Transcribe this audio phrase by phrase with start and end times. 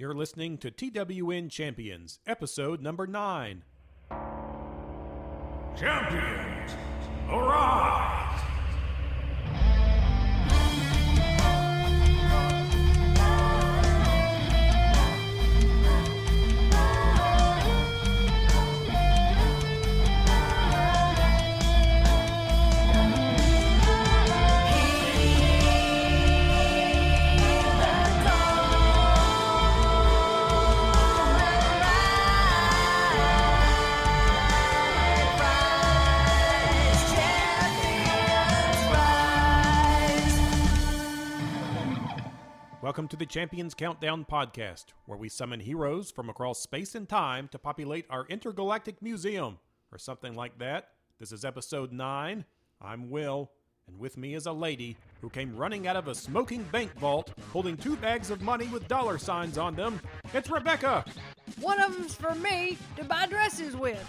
[0.00, 3.64] You're listening to TWN Champions, episode number 9.
[5.76, 6.72] Champions,
[7.28, 8.19] arise!
[42.90, 47.46] Welcome to the Champions Countdown podcast, where we summon heroes from across space and time
[47.52, 49.60] to populate our intergalactic museum,
[49.92, 50.88] or something like that.
[51.20, 52.44] This is episode 9.
[52.82, 53.52] I'm Will,
[53.86, 57.32] and with me is a lady who came running out of a smoking bank vault
[57.52, 60.00] holding two bags of money with dollar signs on them.
[60.34, 61.04] It's Rebecca!
[61.60, 64.04] One of them's for me to buy dresses with.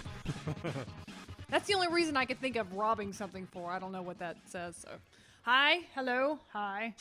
[1.51, 3.69] That's the only reason I could think of robbing something for.
[3.69, 4.75] I don't know what that says.
[4.77, 4.89] So,
[5.43, 6.95] hi, hello, hi.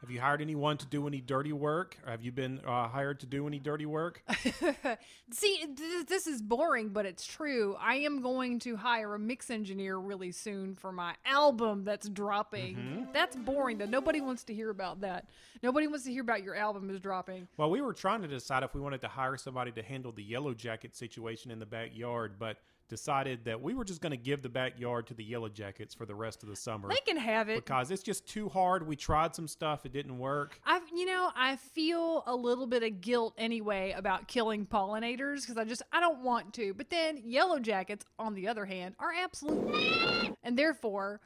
[0.00, 1.98] Have you hired anyone to do any dirty work?
[2.06, 4.22] Or have you been uh, hired to do any dirty work?
[5.30, 7.76] See, th- this is boring, but it's true.
[7.78, 13.08] I am going to hire a mix engineer really soon for my album that's dropping.
[13.12, 13.84] That's boring, though.
[13.84, 15.26] Nobody wants to hear about that.
[15.62, 17.46] Nobody wants to hear about your album is dropping.
[17.58, 20.22] Well, we were trying to decide if we wanted to hire somebody to handle the
[20.22, 22.56] yellow jacket situation in the backyard, but
[22.90, 26.04] decided that we were just going to give the backyard to the yellow jackets for
[26.04, 27.64] the rest of the summer They can have it.
[27.64, 28.86] because it's just too hard.
[28.86, 30.60] We tried some stuff, it didn't work.
[30.66, 35.56] I've, you know, I feel a little bit of guilt anyway about killing pollinators because
[35.56, 36.74] I just, I don't want to.
[36.74, 41.20] But then yellow jackets, on the other hand, are absolutely, and therefore,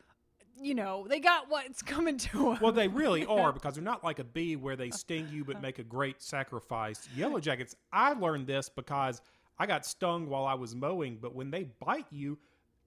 [0.62, 2.58] you know, they got what's coming to them.
[2.60, 5.60] Well, they really are because they're not like a bee where they sting you but
[5.60, 7.08] make a great sacrifice.
[7.16, 9.20] Yellow jackets, I learned this because
[9.58, 12.38] I got stung while I was mowing, but when they bite you,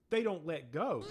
[0.09, 1.03] they don't let go.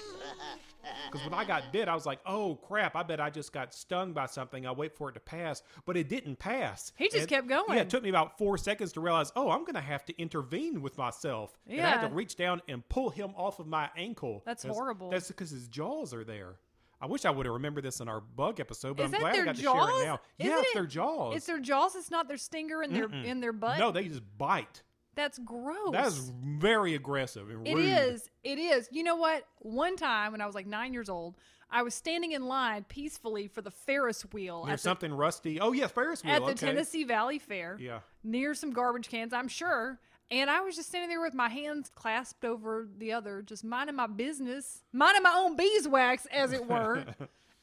[1.11, 3.75] Because when I got bit, I was like, oh crap, I bet I just got
[3.75, 4.66] stung by something.
[4.66, 5.62] I'll wait for it to pass.
[5.84, 6.93] But it didn't pass.
[6.97, 7.75] He just And- kept going.
[7.77, 10.19] Yeah, it took me about four seconds to realize, oh, I'm going to have to
[10.21, 11.59] intervene with myself.
[11.66, 14.43] And I had to reach down and pull him off of my ankle.
[14.47, 15.11] That's horrible.
[15.11, 16.56] That's because his jaws are there.
[16.99, 19.34] I wish I would have remembered this in our bug episode, but Is I'm glad
[19.37, 19.87] I got jaws?
[19.87, 20.21] to share it now.
[20.39, 21.37] yeah, Isn't it's it- their jaws.
[21.37, 21.95] It's their jaws.
[21.95, 23.78] It's not their stinger in their in their butt.
[23.78, 24.83] no, they just bite.
[25.16, 25.93] That's gross.
[25.93, 27.84] That is very aggressive and It rude.
[27.88, 28.31] is.
[28.44, 28.88] It is.
[28.93, 29.44] You know what?
[29.59, 31.34] One time when I was like nine years old,
[31.71, 35.59] I was standing in line peacefully for the Ferris wheel Near at the, something rusty.
[35.60, 36.32] Oh, yes, Ferris wheel.
[36.34, 36.66] at the okay.
[36.66, 37.77] Tennessee Valley Fair.
[37.81, 38.00] Yeah.
[38.22, 39.99] near some garbage cans, I'm sure.
[40.31, 43.97] And I was just standing there with my hands clasped over the other, just minding
[43.97, 47.04] my business, minding my own beeswax, as it were.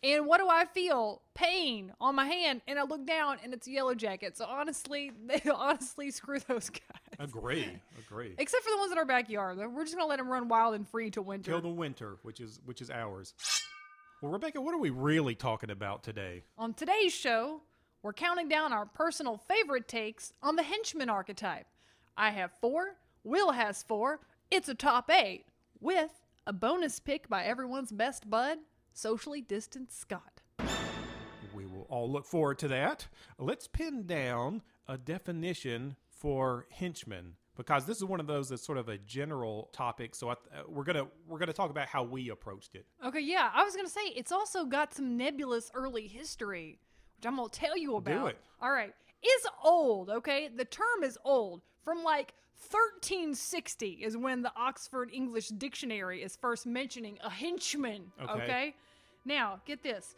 [0.03, 1.22] and what do I feel?
[1.34, 2.62] Pain on my hand.
[2.68, 4.38] And I look down, and it's a yellow jacket.
[4.38, 6.80] So honestly, they honestly screw those guys.
[7.19, 7.80] Agree.
[8.00, 8.36] Agree.
[8.38, 9.58] Except for the ones in our backyard.
[9.58, 11.52] We're just gonna let them run wild and free till winter.
[11.52, 13.34] Till the winter, which is which is ours.
[14.22, 16.44] Well, Rebecca, what are we really talking about today?
[16.58, 17.62] On today's show,
[18.02, 21.66] we're counting down our personal favorite takes on the henchman archetype.
[22.16, 25.46] I have four, Will has four, it's a top eight,
[25.81, 26.12] with
[26.47, 28.59] a bonus pick by everyone's best bud,
[28.94, 30.42] socially distant Scott.
[31.54, 33.08] We will all look forward to that.
[33.38, 38.78] Let's pin down a definition for henchman because this is one of those that's sort
[38.78, 40.16] of a general topic.
[40.16, 40.36] So I, uh,
[40.68, 42.86] we're gonna we're gonna talk about how we approached it.
[43.06, 46.80] Okay, yeah, I was gonna say it's also got some nebulous early history,
[47.18, 48.30] which I'm gonna tell you about.
[48.32, 48.38] it.
[48.62, 50.09] All right, it's old.
[50.09, 51.62] Okay, the term is old.
[51.84, 52.34] From like
[52.69, 58.12] 1360 is when the Oxford English Dictionary is first mentioning a henchman.
[58.22, 58.44] Okay.
[58.44, 58.75] Okay.
[59.25, 60.16] Now get this,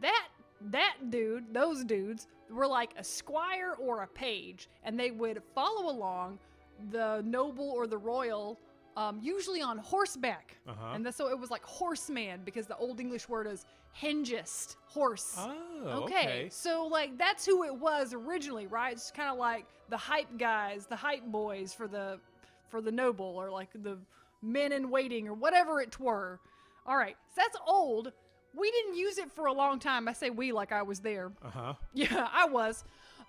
[0.00, 0.28] that
[0.70, 5.90] that dude, those dudes were like a squire or a page, and they would follow
[5.90, 6.38] along
[6.90, 8.58] the noble or the royal.
[8.96, 10.92] Um, usually on horseback, Uh-huh.
[10.94, 13.66] and that's, so it was like horseman because the old English word is
[14.00, 15.36] hengist, horse.
[15.38, 16.48] Oh, okay.
[16.50, 18.92] So like that's who it was originally, right?
[18.94, 22.18] It's kind of like the hype guys, the hype boys for the
[22.70, 23.98] for the noble or like the
[24.42, 26.40] men in waiting or whatever it were.
[26.86, 27.16] All right.
[27.34, 28.12] So that's old.
[28.54, 30.08] We didn't use it for a long time.
[30.08, 31.32] I say we like I was there.
[31.44, 31.74] Uh huh.
[31.92, 32.82] Yeah, I was.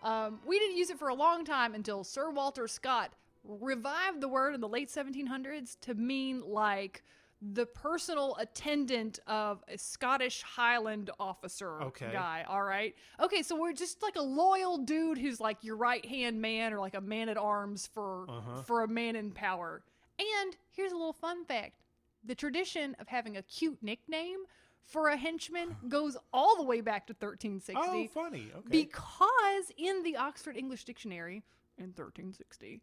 [0.04, 3.12] Um, we didn't use it for a long time until Sir Walter Scott
[3.48, 7.04] revived the word in the late 1700s to mean like
[7.42, 12.10] the personal attendant of a Scottish Highland officer Okay.
[12.12, 12.44] guy.
[12.48, 12.96] All right.
[13.20, 16.80] Okay, so we're just like a loyal dude who's like your right hand man or
[16.80, 18.64] like a man at arms for Uh-huh.
[18.64, 19.84] for a man in power.
[20.20, 21.84] And here's a little fun fact:
[22.24, 24.40] the tradition of having a cute nickname
[24.84, 28.50] for a henchman goes all the way back to 1360 Oh, funny.
[28.56, 28.68] Okay.
[28.70, 31.44] because in the Oxford English Dictionary
[31.78, 32.82] in 1360,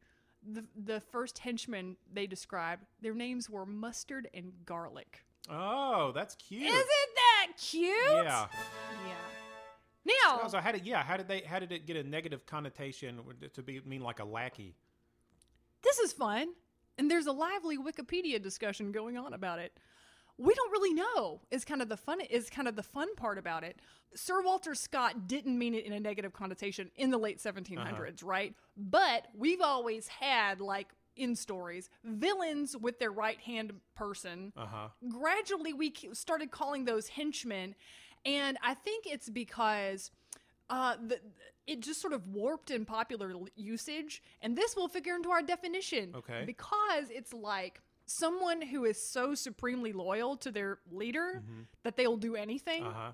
[0.52, 5.25] the the first henchmen they described their names were mustard and garlic.
[5.50, 6.62] oh, that's cute.
[6.62, 7.94] Isn't that cute?
[8.11, 8.46] Yeah.
[9.06, 9.14] Yeah.
[10.06, 11.02] Now, So, so how did yeah?
[11.02, 11.41] How did they?
[11.41, 13.20] How did it get a negative connotation
[13.55, 14.75] to be mean like a lackey?
[15.82, 16.49] this is fun,
[16.99, 19.79] and there's a lively Wikipedia discussion going on about it.
[20.36, 21.40] We don't really know.
[21.50, 22.20] Is kind of the fun.
[22.22, 23.78] Is kind of the fun part about it.
[24.14, 28.54] Sir Walter Scott didn't mean it in a negative connotation in the late 1700s, right?
[28.76, 34.52] But we've always had like in stories villains with their right hand person.
[34.56, 34.88] Uh huh.
[35.08, 37.75] Gradually, we started calling those henchmen,
[38.25, 40.10] and I think it's because
[40.70, 41.20] uh, the,
[41.66, 46.12] it just sort of warped in popular usage, and this will figure into our definition.
[46.14, 46.42] Okay.
[46.46, 51.42] Because it's like someone who is so supremely loyal to their leader
[51.82, 53.12] that they'll do anything Uh huh.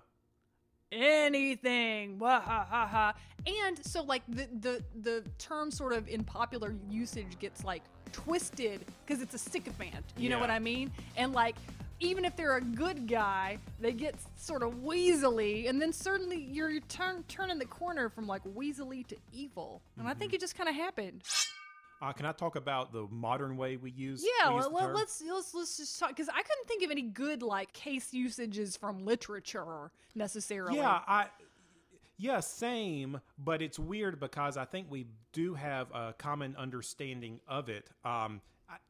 [0.93, 2.19] anything.
[2.19, 3.15] Wah, ha, ha, ha.
[3.47, 7.83] And so like the the the term sort of in popular usage gets like
[8.13, 10.05] twisted because it's a sycophant.
[10.17, 10.91] You know what I mean?
[11.17, 11.57] And like
[12.01, 16.81] even if they're a good guy, they get sort of weaselly, and then certainly you're
[16.89, 19.83] turn turning the corner from like weaselly to evil.
[19.99, 20.19] And I Mm-hmm.
[20.19, 21.23] think it just kind of happened.
[22.03, 24.25] Uh, can I talk about the modern way we use?
[24.25, 27.03] Yeah, we use well, let's let's let's just talk because I couldn't think of any
[27.03, 30.77] good like case usages from literature necessarily.
[30.77, 31.27] Yeah, I.
[32.17, 37.71] Yeah, same, but it's weird because I think we do have a common understanding of
[37.71, 37.89] it.
[38.05, 38.43] Um,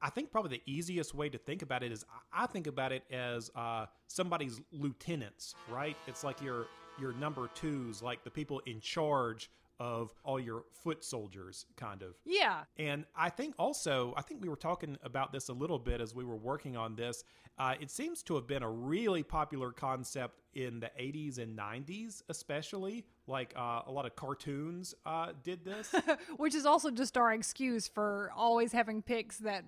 [0.02, 2.90] I, think probably the easiest way to think about it is I, I think about
[2.90, 5.96] it as uh, somebody's lieutenants, right?
[6.08, 6.66] It's like your
[7.00, 9.48] your number twos, like the people in charge
[9.80, 12.14] of all your foot soldiers, kind of.
[12.26, 12.64] Yeah.
[12.76, 16.14] And I think also, I think we were talking about this a little bit as
[16.14, 17.24] we were working on this.
[17.58, 22.22] Uh, it seems to have been a really popular concept in the 80s and 90s,
[22.28, 23.06] especially.
[23.26, 25.94] Like uh, a lot of cartoons uh, did this.
[26.36, 29.64] which is also just our excuse for always having picks that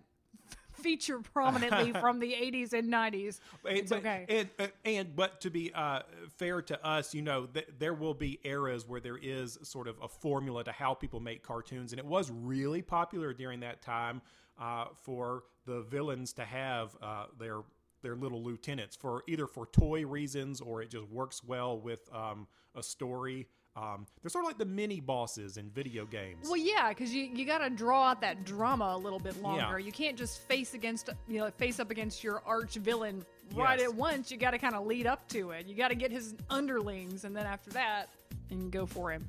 [0.73, 3.41] feature prominently from the 80s and 90s.
[3.65, 4.27] It's but, okay.
[4.29, 6.01] And, uh, and but to be uh,
[6.37, 9.97] fair to us, you know, th- there will be eras where there is sort of
[10.03, 14.23] a formula to how people make cartoons, and it was really popular during that time
[14.61, 17.61] uh, for the villains to have uh, their
[18.03, 22.49] their little lieutenants for either for toy reasons or it just works well with um,
[22.75, 23.47] a story.
[23.75, 26.47] Um, they're sort of like the mini bosses in video games.
[26.47, 29.79] Well, yeah, because you, you got to draw out that drama a little bit longer.
[29.79, 29.87] Yeah.
[29.87, 33.25] You can't just face against you know face up against your arch villain
[33.55, 33.89] right Yes.
[33.89, 34.31] at once.
[34.31, 35.67] You got to kind of lead up to it.
[35.67, 38.11] You got to get his underlings, and then after that,
[38.51, 39.27] and go for him.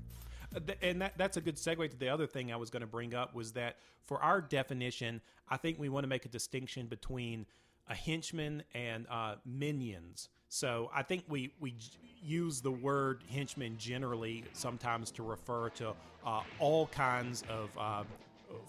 [0.54, 2.88] Uh, and that, that's a good segue to the other thing I was going to
[2.88, 6.88] bring up was that for our definition, I think we want to make a distinction
[6.88, 7.46] between
[7.90, 10.30] a henchman and uh, minions.
[10.50, 11.76] So I think we we
[12.22, 15.94] use the word henchman generally sometimes to refer to
[16.26, 18.04] uh, all kinds of uh,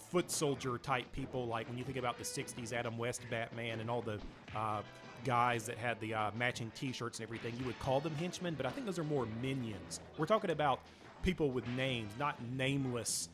[0.09, 1.45] foot soldier type people.
[1.47, 4.19] Like when you think about the '60s Adam West Batman and all the
[4.55, 4.81] uh,
[5.23, 8.55] guys that had the uh, matching T-shirts and everything, you would call them henchmen.
[8.55, 9.99] But I think those are more minions.
[10.17, 10.81] We're talking about
[11.23, 13.29] people with names, not nameless.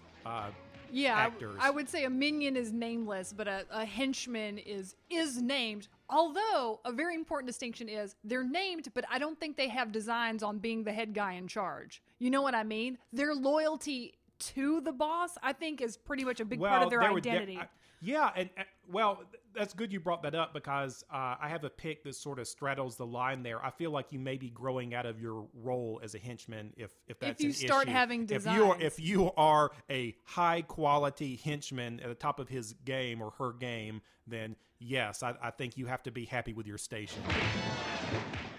[0.94, 1.58] Yeah, I- actors.
[1.60, 5.88] I, would say a minion is nameless, but a, a henchman is is named.
[6.10, 10.44] Although a very important distinction is they're named, but I don't think they have designs
[10.44, 12.02] on being the head guy in charge.
[12.20, 12.98] You know what I mean?
[13.14, 17.00] Their loyalty to the boss, I think, is pretty much a big part of their
[17.00, 17.58] there would identity.
[17.58, 17.68] I-
[18.01, 19.24] yeah, and uh, well,
[19.55, 22.48] that's good you brought that up because uh, I have a pick that sort of
[22.48, 23.63] straddles the line there.
[23.63, 26.91] I feel like you may be growing out of your role as a henchman if
[27.08, 27.91] if that's if you an start issue.
[27.93, 28.84] having If you are designs.
[28.84, 33.53] if you are a high quality henchman at the top of his game or her
[33.53, 37.22] game, then yes, I, I think you have to be happy with your station.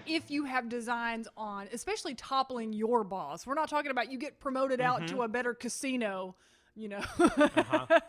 [0.05, 4.39] if you have designs on, especially toppling your boss, we're not talking about you get
[4.39, 5.15] promoted out Mm-hmm.
[5.15, 6.35] to a better casino.
[6.75, 7.99] You know, Uh-huh.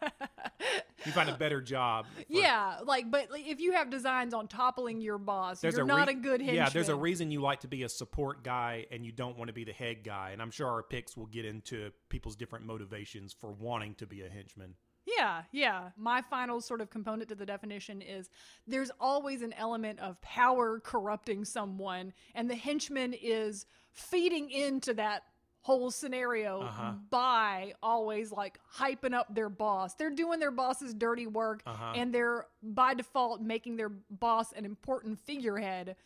[1.05, 2.07] You find a better job.
[2.17, 6.07] for- yeah, like, but if you have designs on toppling your boss, you're a not
[6.09, 6.57] re- a good henchman.
[6.57, 9.49] Yeah, there's a reason you like to be a support guy and you don't want
[9.49, 10.31] to be the head guy.
[10.33, 14.23] And I'm sure our picks will get into people's different motivations for wanting to be
[14.23, 14.75] a henchman.
[15.07, 15.91] Yeah, yeah.
[15.99, 18.31] My final sort of component to the definition is
[18.67, 25.25] there's always an element of power corrupting someone, and the henchman is feeding into that
[25.65, 26.93] whole scenario Uh-huh.
[27.09, 29.95] by always like hyping up their boss.
[29.95, 31.93] They're doing their boss's dirty work, Uh-huh.
[31.97, 35.97] and they're by default making their boss an important figurehead.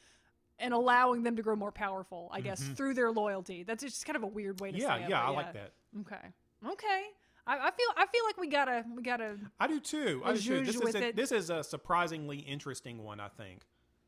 [0.60, 3.62] And allowing them to grow more powerful, I guess, through their loyalty.
[3.62, 4.82] That's just kind of a weird way to Mm-hmm.
[4.88, 5.10] Yeah, say it.
[5.10, 5.70] yeah, but I like that.
[6.00, 6.26] Okay,
[6.72, 7.02] okay.
[7.46, 10.20] I, I feel, I feel like we gotta, we gotta I do too.
[10.24, 10.64] I do too.
[10.64, 11.14] This is, a, it.
[11.16, 13.60] this is a surprisingly interesting one, I think.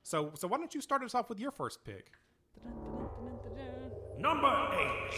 [0.02, 2.10] So, so why don't you start us off with your first pick?
[4.18, 5.14] Number eight.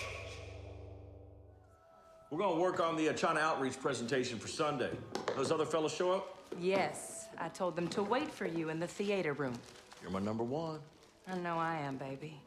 [2.33, 4.89] We're going to work on the uh, China outreach presentation for Sunday.
[5.37, 6.39] Those other fellas show up?
[6.59, 9.53] Yes, I told them to wait for you in the theater room.
[10.01, 10.79] You're my number one.
[11.29, 12.41] I know I am, baby.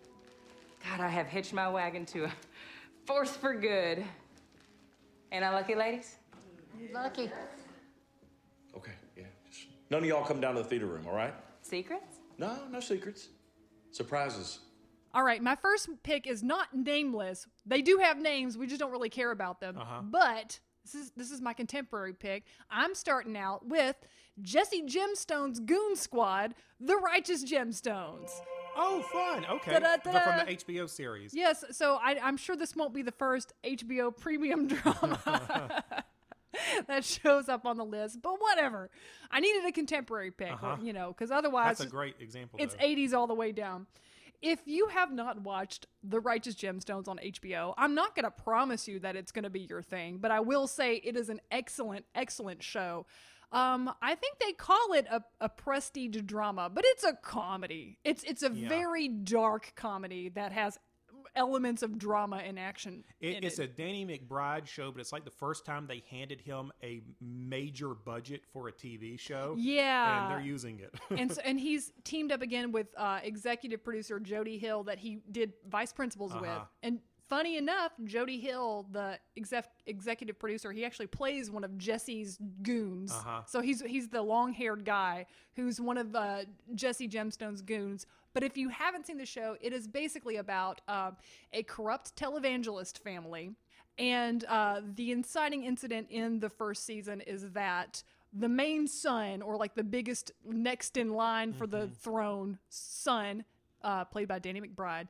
[0.89, 2.31] God, I have hitched my wagon to a
[3.05, 4.03] force for good.
[5.31, 6.15] Ain't I lucky, ladies?
[6.91, 7.29] Lucky.
[8.75, 9.25] Okay, yeah.
[9.47, 11.35] Just none of y'all come down to the theater room, all right?
[11.61, 12.21] Secrets?
[12.39, 13.27] No, no secrets.
[13.91, 14.61] Surprises.
[15.15, 17.47] All right, my first pick is not nameless.
[17.65, 19.79] They do have names, we just don't really care about them.
[20.11, 22.43] But this is this is my contemporary pick.
[22.69, 23.95] I'm starting out with
[24.41, 28.29] Jesse Gemstone's Goon Squad, The Righteous Gemstones.
[28.77, 29.45] Oh, fun.
[29.45, 29.71] Okay.
[30.03, 31.33] From the HBO series.
[31.33, 35.81] Yes, so I, I'm sure this won't be the first HBO premium drama
[36.87, 38.89] that shows up on the list, but whatever.
[39.31, 40.75] I needed a contemporary pick, Uh-huh.
[40.81, 42.59] you know, because otherwise That's a great example.
[42.61, 42.83] it's though.
[42.85, 43.87] 80s all the way down.
[44.41, 48.87] If you have not watched The Righteous Gemstones on HBO, I'm not going to promise
[48.87, 51.41] you that it's going to be your thing, but I will say it is an
[51.51, 53.05] excellent, excellent show.
[53.51, 57.99] Um, I think they call it a, a prestige drama, but it's a comedy.
[58.03, 58.67] It's it's a Yeah.
[58.67, 60.77] very dark comedy that has
[61.35, 63.03] elements of drama and action.
[63.19, 63.63] It, it's it.
[63.63, 67.93] a Danny McBride show, but it's like the first time they handed him a major
[67.93, 69.55] budget for a TV show.
[69.57, 70.23] Yeah.
[70.23, 70.93] And they're using it.
[71.17, 75.19] and so, and he's teamed up again with uh, executive producer Jody Hill that he
[75.31, 76.49] did Vice Principals with.
[76.49, 76.65] Uh-huh.
[76.83, 76.99] And
[77.29, 83.11] funny enough, Jody Hill, the exec- executive producer, he actually plays one of Jesse's goons.
[83.11, 83.41] Uh-huh.
[83.45, 85.25] So he's he's the long-haired guy
[85.55, 88.05] who's one of uh, Jesse Gemstone's goons.
[88.35, 91.11] But if you haven't seen the show, it is basically about uh,
[91.53, 93.51] a corrupt televangelist family.
[93.97, 99.55] And uh, the inciting incident in the first season is that the main son, or
[99.55, 103.45] like the biggest next in line for the throne son,
[103.81, 105.07] uh, played by Danny McBride,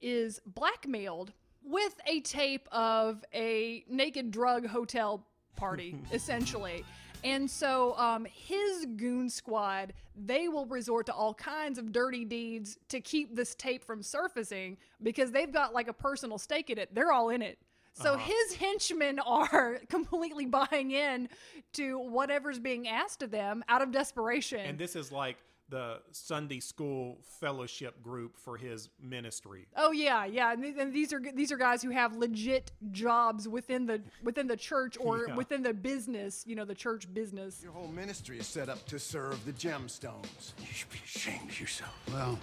[0.00, 5.26] is blackmailed with a tape of a naked drug hotel
[5.56, 6.86] party, essentially.
[7.24, 12.78] And so um, his goon squad, they will resort to all kinds of dirty deeds
[12.88, 16.94] to keep this tape from surfacing because they've got like a personal stake in it.
[16.94, 17.58] They're all in it.
[17.94, 21.28] So his henchmen are completely buying in
[21.74, 24.60] to whatever's being asked of them out of desperation.
[24.60, 25.36] and this is like
[25.72, 29.66] the Sunday school fellowship group for his ministry.
[29.74, 33.48] Oh yeah, yeah, and, th- and these are these are guys who have legit jobs
[33.48, 35.34] within the within the church or Yeah.
[35.34, 37.62] within the business, you know, the church business.
[37.62, 40.52] Your whole ministry is set up to serve the gemstones.
[40.60, 41.94] You should be ashamed of yourself.
[42.12, 42.38] Well,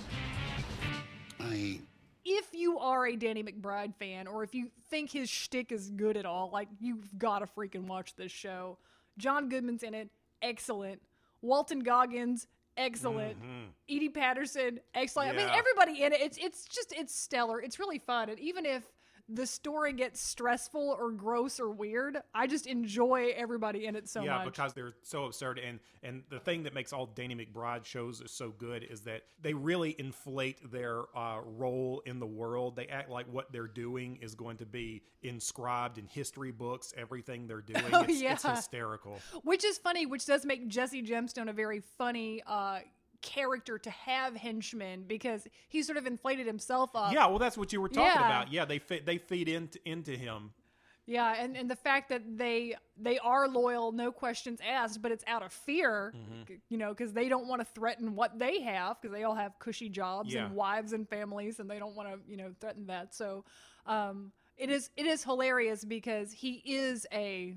[1.40, 1.82] I ain't.
[2.26, 6.18] If you are a Danny McBride fan, or if you think his shtick is good
[6.18, 8.78] at all, like you've got to freaking watch this show.
[9.20, 10.10] John Goodman's in it,
[10.42, 11.02] excellent.
[11.42, 12.48] Walton Goggins,
[12.80, 13.38] excellent.
[13.88, 15.30] Edi Patterson, excellent.
[15.30, 15.58] I mean, Mm-hmm.
[15.60, 16.22] Everybody in it.
[16.22, 17.62] It's it's just it's stellar.
[17.62, 18.84] It's really fun, and even if
[19.32, 24.24] the story gets stressful or gross or weird, I just enjoy everybody in it so
[24.24, 24.40] yeah, much.
[24.40, 28.22] Yeah, because they're so absurd, and and the thing that makes all Danny McBride shows
[28.26, 32.76] so good is that they really inflate their uh, role in the world.
[32.76, 36.94] They act like what they're doing is going to be inscribed in history books.
[36.98, 38.56] Everything they're doing, Oh, it's, it's yeah.
[38.56, 39.20] hysterical.
[39.44, 42.80] which is funny, which does make Jesse Gemstone a very funny uh,
[43.22, 47.14] character to have henchmen because he sort of inflated himself up.
[47.14, 48.26] Yeah, well, that's what you were talking Yeah.
[48.26, 48.52] about.
[48.52, 50.52] Yeah, they fit, they feed into into him.
[51.06, 55.24] Yeah, and, and the fact that they they are loyal, no questions asked, but it's
[55.26, 56.54] out of fear, Mm-hmm.
[56.70, 59.58] you know, because they don't want to threaten what they have because they all have
[59.58, 60.46] cushy jobs Yeah.
[60.46, 63.16] and wives and families, and they don't want to, you know, threaten that.
[63.16, 63.44] So,
[63.88, 67.56] um, it is it is hilarious because he is a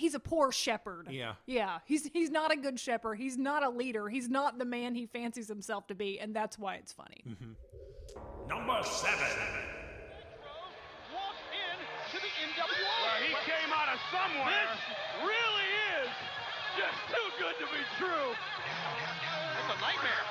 [0.00, 1.08] he's a poor shepherd.
[1.10, 1.34] Yeah.
[1.46, 3.16] yeah, he's he's not a good shepherd.
[3.16, 4.08] He's not a leader.
[4.08, 7.22] He's not the man he fancies himself to be, and that's why it's funny.
[7.28, 7.52] Mm-hmm.
[8.48, 9.30] Number seven.
[11.14, 11.76] walked in
[12.10, 12.66] to the NWO.
[12.66, 14.48] Well, he came out of somewhere.
[14.48, 14.74] This
[15.22, 15.70] really
[16.02, 16.10] is
[16.80, 18.28] just too good to be true.
[18.32, 20.26] It's a nightmare.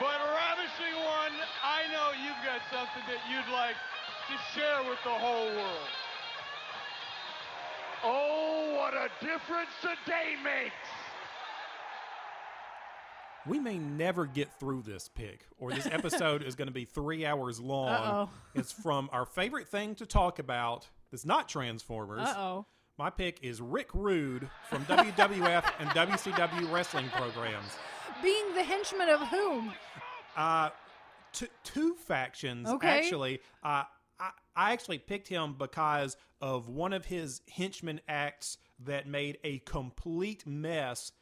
[0.00, 5.12] But Ravishing One, I know you've got something that you'd like to share with the
[5.12, 5.92] whole world.
[8.04, 10.74] Oh, what a difference a day makes.
[13.46, 17.24] We may never get through this pick, or this episode is going to be three
[17.24, 17.88] hours long.
[17.88, 18.28] Uh-oh.
[18.54, 20.86] It's from our favorite thing to talk about.
[21.10, 22.20] That's not Transformers.
[22.28, 22.66] Uh oh.
[22.98, 27.70] My pick is Rick Rude from WWF and WCW wrestling programs.
[28.22, 29.72] Being the henchman of whom?
[30.36, 30.68] Uh,
[31.32, 32.86] t- two factions Okay.
[32.98, 33.40] actually.
[33.62, 33.84] Uh,
[34.20, 39.58] I, I actually picked him because of one of his henchman acts that made a
[39.60, 41.12] complete mess.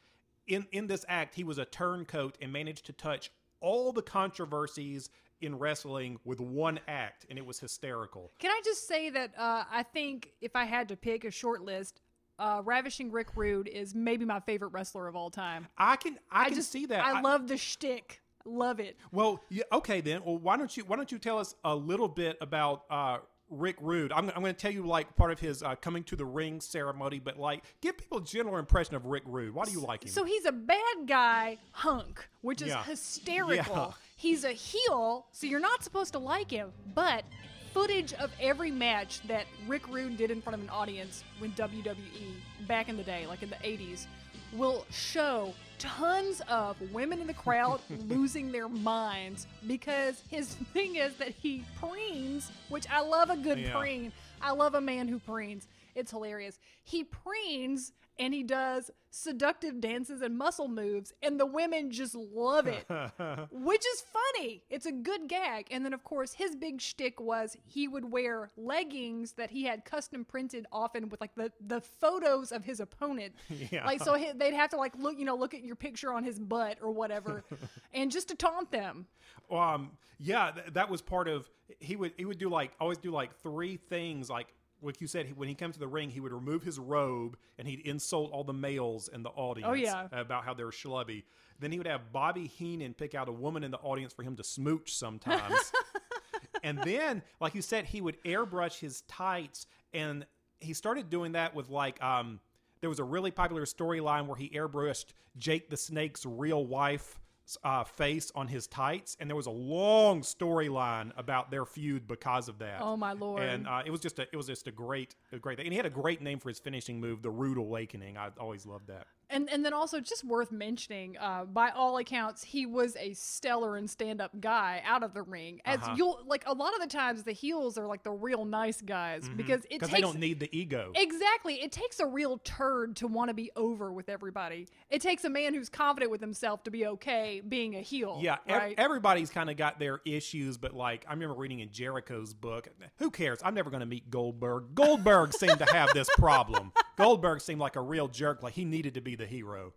[0.47, 5.11] In in this act, he was a turncoat and managed to touch all the controversies
[5.41, 8.33] in wrestling with one act, and it was hysterical.
[8.39, 11.63] Can I just say that uh, I think if I had to pick a short
[11.63, 12.01] list,
[12.39, 15.67] uh, Ravishing Rick Rude is maybe my favorite wrestler of all time.
[15.77, 17.05] I can I, can just see that.
[17.05, 18.21] I, love the shtick.
[18.45, 18.97] Love it.
[19.13, 20.23] Well, yeah, okay then.
[20.25, 23.19] Well, why don't you why don't you tell us a little bit about uh,
[23.51, 24.13] Rick Rude?
[24.13, 26.61] I'm, I'm going to tell you like part of his uh, coming to the ring
[26.61, 29.55] ceremony, but like give people a general impression of Rick Rude.
[29.55, 30.11] Why do you like him?
[30.11, 32.83] So he's a bad guy hunk, which is Yeah.
[32.85, 33.75] hysterical.
[33.77, 33.91] Yeah.
[34.17, 36.73] He's a heel, so you're not supposed to like him.
[36.93, 37.25] But
[37.73, 42.33] footage of every match that Rick Rude did in front of an audience when WWE
[42.67, 44.07] back in the day, like in the 80s,
[44.53, 51.15] will show tons of women in the crowd losing their minds because his thing is
[51.15, 53.79] that he preens, which I love a good Yeah.
[53.79, 54.13] preen.
[54.41, 55.67] I love a man who preens.
[55.95, 56.59] It's hilarious.
[56.85, 62.67] He preens and he does seductive dances and muscle moves, and the women just love
[62.67, 62.87] it,
[63.51, 64.63] which is funny.
[64.71, 65.67] It's a good gag.
[65.71, 69.85] And then, of course, his big shtick was he would wear leggings that he had
[69.85, 73.35] custom printed, often with like the the photos of his opponent.
[73.71, 73.85] Yeah.
[73.87, 76.23] Like so, he, they'd have to like look, you know, look at your picture on
[76.25, 77.45] his butt or whatever,
[77.95, 79.07] and just to taunt them.
[79.51, 81.49] um yeah th- that was part of
[81.81, 84.49] he would he would do like always do like three things like
[84.83, 87.67] like you said when he came to the ring he would remove his robe and
[87.69, 90.07] he'd insult all the males in the audience Oh, yeah.
[90.13, 91.25] about how they were schlubby
[91.61, 94.37] then he would have bobby heenan pick out a woman in the audience for him
[94.37, 95.73] to smooch sometimes
[96.63, 100.27] and then like you said he would airbrush his tights and
[100.61, 102.41] he started doing that with like um
[102.81, 105.07] there was a really popular storyline where he airbrushed
[105.37, 107.19] jake the snake's real wife
[107.65, 112.49] uh, face on his tights and there was a long storyline about their feud because
[112.49, 112.81] of that.
[112.81, 113.43] Oh, my lord.
[113.43, 115.73] and uh, it was just a it was just a great a great thing and
[115.73, 118.17] he had a great name for his finishing move the rude awakening.
[118.17, 122.43] I always loved that And and then also just worth mentioning, uh, by all accounts,
[122.45, 125.61] he was a stellar and stand up guy out of the ring.
[125.67, 125.95] As Uh-huh.
[125.97, 129.29] you'll like a lot of the times the heels are like the real nice guys
[129.37, 129.95] because it takes Mm-hmm.
[129.95, 131.55] they don't need the ego Exactly.
[131.63, 134.67] It takes a real turd to want to be over with everybody.
[134.91, 138.19] It takes a man who's confident with himself to be okay being a heel.
[138.23, 138.75] Yeah, ev- right.
[138.79, 143.11] everybody's kind of got their issues, but like I remember reading in Jericho's book, who
[143.11, 143.41] cares?
[143.45, 144.75] I'm never going to meet Goldberg.
[144.75, 146.73] Goldberg seemed to have this problem.
[146.99, 149.73] Goldberg seemed like a real jerk, like he needed to be the hero.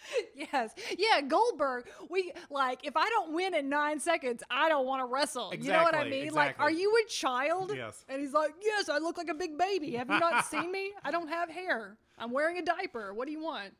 [0.34, 0.72] yes.
[0.98, 1.84] Yeah, Goldberg.
[2.10, 5.54] We like if I don't win in nine seconds, I don't want to wrestle.
[5.54, 6.34] You know what I Exactly, mean?
[6.34, 7.72] Like, are you a child?
[7.74, 8.04] Yes.
[8.08, 9.92] And he's like, Yes, I look like a big baby.
[9.92, 10.92] Have you not seen me?
[11.04, 11.96] I don't have hair.
[12.18, 13.14] I'm wearing a diaper.
[13.14, 13.72] What do you want?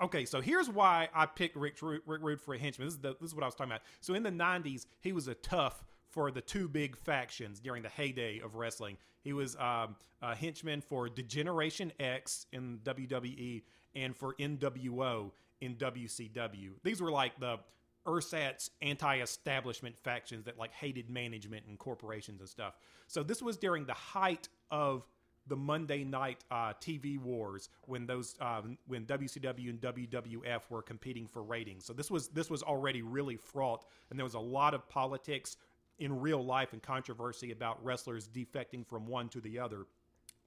[0.00, 2.86] Okay, so here's why I picked Rick, Ru- Rick Rude for a henchman.
[2.86, 3.82] This is, the, this is what I was talking about.
[4.00, 7.88] So in the 90s, he was a tough for the two big factions during the
[7.88, 8.96] heyday of wrestling.
[9.22, 13.62] He was um, a henchman for Degeneration X in WWE
[13.94, 16.70] and for NWO in WCW.
[16.82, 17.58] These were like the
[18.06, 22.74] ersatz anti-establishment factions that like hated management and corporations and stuff.
[23.06, 25.06] So this was during the height of
[25.48, 31.26] the Monday night uh, TV wars when those um, when WCW and WWF were competing
[31.26, 31.84] for ratings.
[31.84, 35.56] So this was this was already really fraught, and there was a lot of politics
[35.98, 39.86] in real life and controversy about wrestlers defecting from one to the other.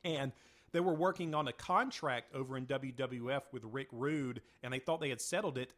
[0.04, 0.32] And
[0.72, 5.02] they were working on a contract over in WWF with Rick Rude, and they thought
[5.02, 5.74] they had settled it.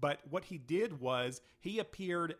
[0.00, 2.34] But what he did was he appeared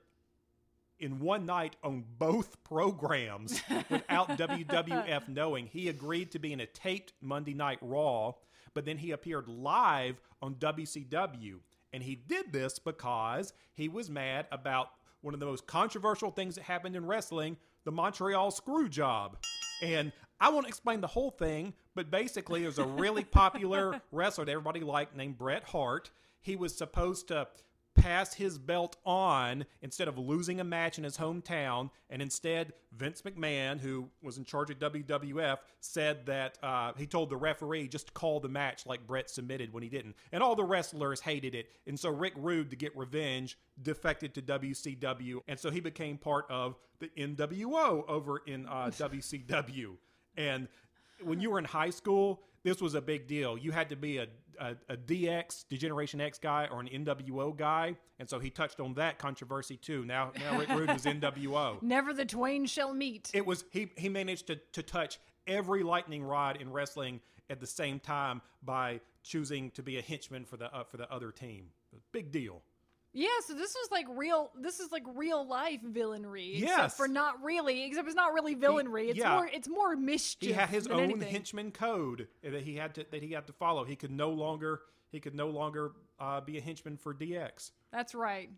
[0.99, 5.67] in one night on both programs without WWF knowing.
[5.67, 8.35] He agreed to be in a taped Monday Night Raw,
[8.75, 11.61] but then he appeared live on WCW.
[11.93, 14.91] And he did this because he was mad about
[15.23, 19.39] one of the most controversial things that happened in wrestling the Montreal screw job.
[19.83, 24.53] And I won't explain the whole thing, but basically, there's a really popular wrestler that
[24.53, 26.11] everybody liked named Bret Hart.
[26.41, 27.49] He was supposed to
[27.95, 31.91] pass his belt on instead of losing a match in his hometown.
[32.11, 37.31] And instead, Vince McMahon, who was in charge of WWF, said that uh, he told
[37.31, 40.17] the referee just to call the match like Bret submitted when he didn't.
[40.33, 41.67] And all the wrestlers hated it.
[41.87, 45.41] And so Rick Rude, to get revenge, defected to WCW.
[45.49, 49.97] And so he became part of the NWO over in uh, WCW.
[50.37, 50.69] And
[51.23, 53.59] when you were in high school, this was a big deal.
[53.59, 54.27] You had to be a,
[54.59, 58.95] a, a DX, Degeneration X guy, or an NWO guy, and so he touched on
[58.95, 60.05] that controversy too.
[60.05, 61.83] Now, now Rick Rude was NWO.
[61.83, 63.31] Never the twain shall meet.
[63.35, 67.67] It was he he managed to to touch every lightning rod in wrestling at the
[67.67, 71.67] same time by choosing to be a henchman for the uh, for the other team.
[72.13, 72.63] Big deal.
[73.15, 74.51] Yeah, so this was like real.
[74.59, 76.59] This is like real life villainry.
[76.59, 76.71] Yes.
[76.71, 77.85] except for not really.
[77.85, 79.11] Except it's not really villainry.
[79.11, 79.35] It's yeah.
[79.35, 79.51] more.
[79.53, 80.49] It's more mischief.
[80.49, 81.31] He had his own anything.
[81.31, 83.85] henchman code that he had to that he had to follow.
[83.85, 87.73] He could no longer he could no longer uh, be a henchman for DX.
[87.93, 88.49] That's right.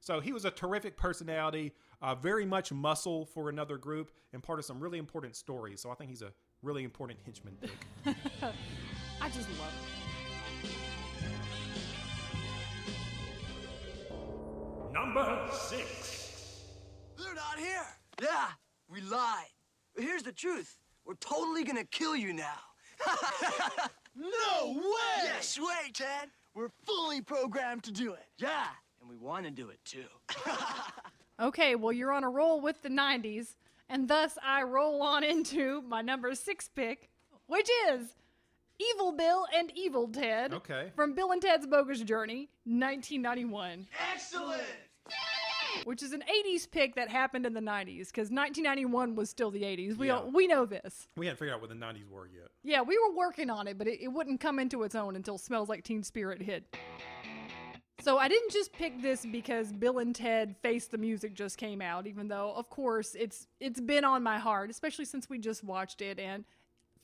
[0.00, 4.58] So he was a terrific personality, uh, very much muscle for another group, and part
[4.58, 5.82] of some really important stories.
[5.82, 6.32] So I think he's a
[6.62, 7.58] really important henchman.
[8.06, 10.09] I just love it.
[15.00, 16.60] Number six.
[17.16, 17.86] They're not here.
[18.22, 18.48] Yeah,
[18.86, 19.46] we lied.
[19.94, 20.76] But here's the truth.
[21.06, 22.58] We're totally gonna kill you now.
[24.14, 25.24] no way!
[25.24, 26.28] Yes way, Ted.
[26.54, 28.26] We're fully programmed to do it.
[28.36, 28.66] Yeah,
[29.00, 30.04] and we want to do it too.
[31.40, 33.54] Okay, well, you're on a roll with the 90s,
[33.88, 37.08] and thus I roll on into my number six pick,
[37.46, 38.08] which is
[38.78, 40.52] Evil Bill and Evil Ted.
[40.52, 40.92] Okay.
[40.94, 43.86] From Bill and Ted's Bogus Journey, 1991.
[44.12, 44.60] Excellent!
[45.84, 49.62] Which is an 80s pick that happened in the 90s, because 1991 was still the
[49.62, 49.96] 80s.
[49.96, 50.16] We, Yeah.
[50.18, 51.08] all, we know this.
[51.16, 52.48] we hadn't figured out what the 90s were yet.
[52.62, 55.38] Yeah, we were working on it, but it, it wouldn't come into its own until
[55.38, 56.76] Smells Like Teen Spirit hit.
[58.02, 61.82] So I didn't just pick this because Bill and Ted Face the Music just came
[61.82, 65.62] out, even though of course it's it's been on my heart, especially since we just
[65.62, 66.44] watched it and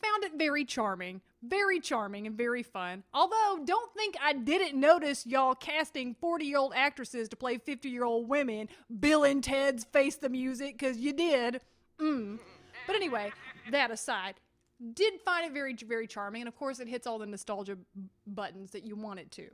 [0.02, 3.02] found it very charming, very charming and very fun.
[3.12, 8.68] Although don't think I didn't notice y'all casting 40-year-old actresses to play 50-year-old women,
[9.00, 11.60] Bill and Ted's Face the Music cuz you did.
[12.00, 12.38] Mm.
[12.86, 13.32] But anyway,
[13.70, 14.34] that aside,
[14.92, 17.78] did find it very very charming and of course it hits all the nostalgia
[18.26, 19.48] buttons that you want it to.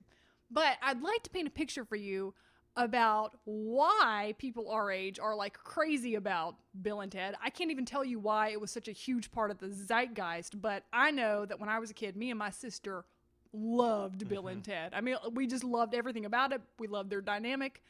[0.51, 2.35] But I'd like to paint a picture for you
[2.77, 7.35] about why people our age are like crazy about Bill and Ted.
[7.43, 10.61] I can't even tell you why it was such a huge part of the zeitgeist,
[10.61, 13.05] but I know that when I was a kid, me and my sister
[13.53, 14.73] loved Bill and mm-hmm.
[14.73, 14.93] Ted.
[14.95, 16.63] I mean, we just loved everything about it.
[16.79, 17.83] We loved their dynamic.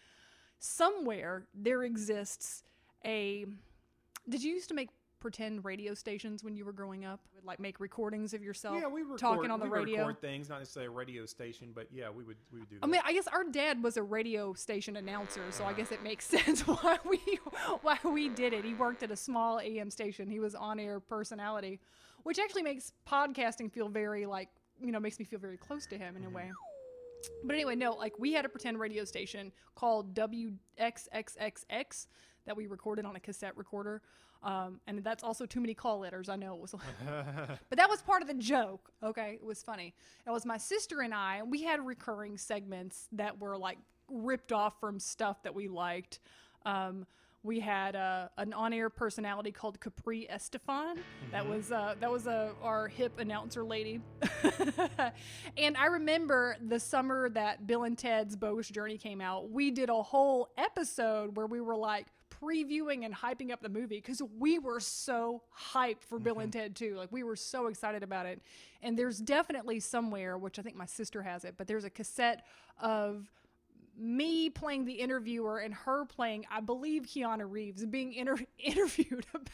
[0.58, 2.64] Somewhere there exists
[3.04, 3.46] a
[4.28, 4.90] Did you used to make
[5.22, 7.20] pretend radio stations when you were growing up?
[7.36, 9.98] Would like make recordings of yourself Yeah, we record, talking on the we radio?
[10.00, 12.84] record things, not necessarily a radio station, but yeah, we would we would do that.
[12.84, 16.02] I mean, I guess our dad was a radio station announcer, so I guess it
[16.02, 17.18] makes sense why we
[17.82, 18.64] why we did it.
[18.64, 20.28] He worked at a small AM station.
[20.28, 21.80] He was on-air personality,
[22.24, 24.48] which actually makes podcasting feel very like
[24.82, 26.34] you know makes me feel very close to him in a mm-hmm.
[26.34, 26.50] way.
[27.44, 32.06] But anyway, no, like we had a pretend radio station called WXXXX
[32.44, 34.02] that we recorded on a cassette recorder.
[34.44, 36.28] Um, and that's also too many call letters.
[36.28, 36.74] I know it was,
[37.68, 38.90] but that was part of the joke.
[39.02, 39.94] Okay, it was funny.
[40.26, 43.78] It was my sister and I, we had recurring segments that were like
[44.08, 46.20] ripped off from stuff that we liked.
[46.64, 47.06] Um,
[47.44, 50.98] we had uh, an on-air personality called Capri Estefan.
[51.32, 54.00] That was uh, that was uh, our hip announcer lady.
[55.56, 59.50] and I remember the summer that Bill and Ted's Bogus Journey came out.
[59.50, 62.06] We did a whole episode where we were like
[62.42, 66.60] previewing and hyping up the movie because we were so hyped for Bill and mm-hmm.
[66.60, 66.96] Ted 2.
[66.96, 68.40] Like we were so excited about it.
[68.82, 72.46] And there's definitely somewhere, which I think my sister has it, but there's a cassette
[72.80, 73.30] of
[73.98, 79.50] me playing the interviewer and her playing, I believe, Keanu Reeves being inter- interviewed about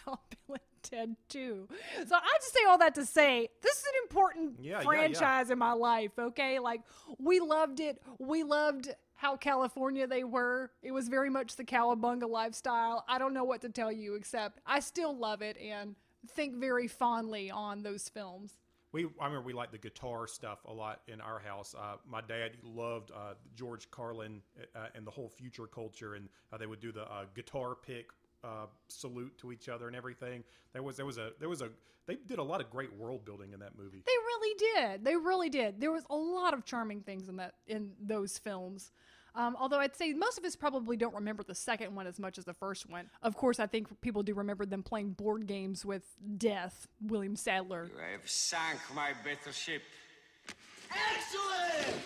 [0.46, 1.68] Bill and Ted 2.
[2.06, 4.84] So I just say all that to say this is an important Yeah, yeah, yeah.
[4.84, 6.58] franchise in my life, okay?
[6.58, 6.82] Like,
[7.18, 8.00] we loved it.
[8.18, 10.70] We loved how California they were.
[10.82, 13.04] It was very much the Cowabunga lifestyle.
[13.08, 15.96] I don't know what to tell you except I still love it and
[16.30, 18.54] think very fondly on those films.
[18.92, 21.74] We, I remember we liked the guitar stuff a lot in our house.
[21.78, 24.40] Uh, my dad loved uh, George Carlin
[24.74, 28.06] uh, and the whole future culture, and they would do the uh, guitar pick
[28.44, 30.44] uh, salute to each other and everything.
[30.72, 31.70] There was there was a there was a
[32.06, 34.02] they did a lot of great world building in that movie.
[34.06, 35.04] They really did.
[35.04, 35.80] They really did.
[35.80, 38.92] There was a lot of charming things in that in those films.
[39.38, 42.38] Um, although I'd say most of us probably don't remember the second one as much
[42.38, 43.08] as the first one.
[43.22, 46.02] Of course, I think people do remember them playing board games with
[46.36, 47.88] Death, William Sadler.
[48.04, 49.82] I have sank my battleship.
[50.90, 52.02] Excellent!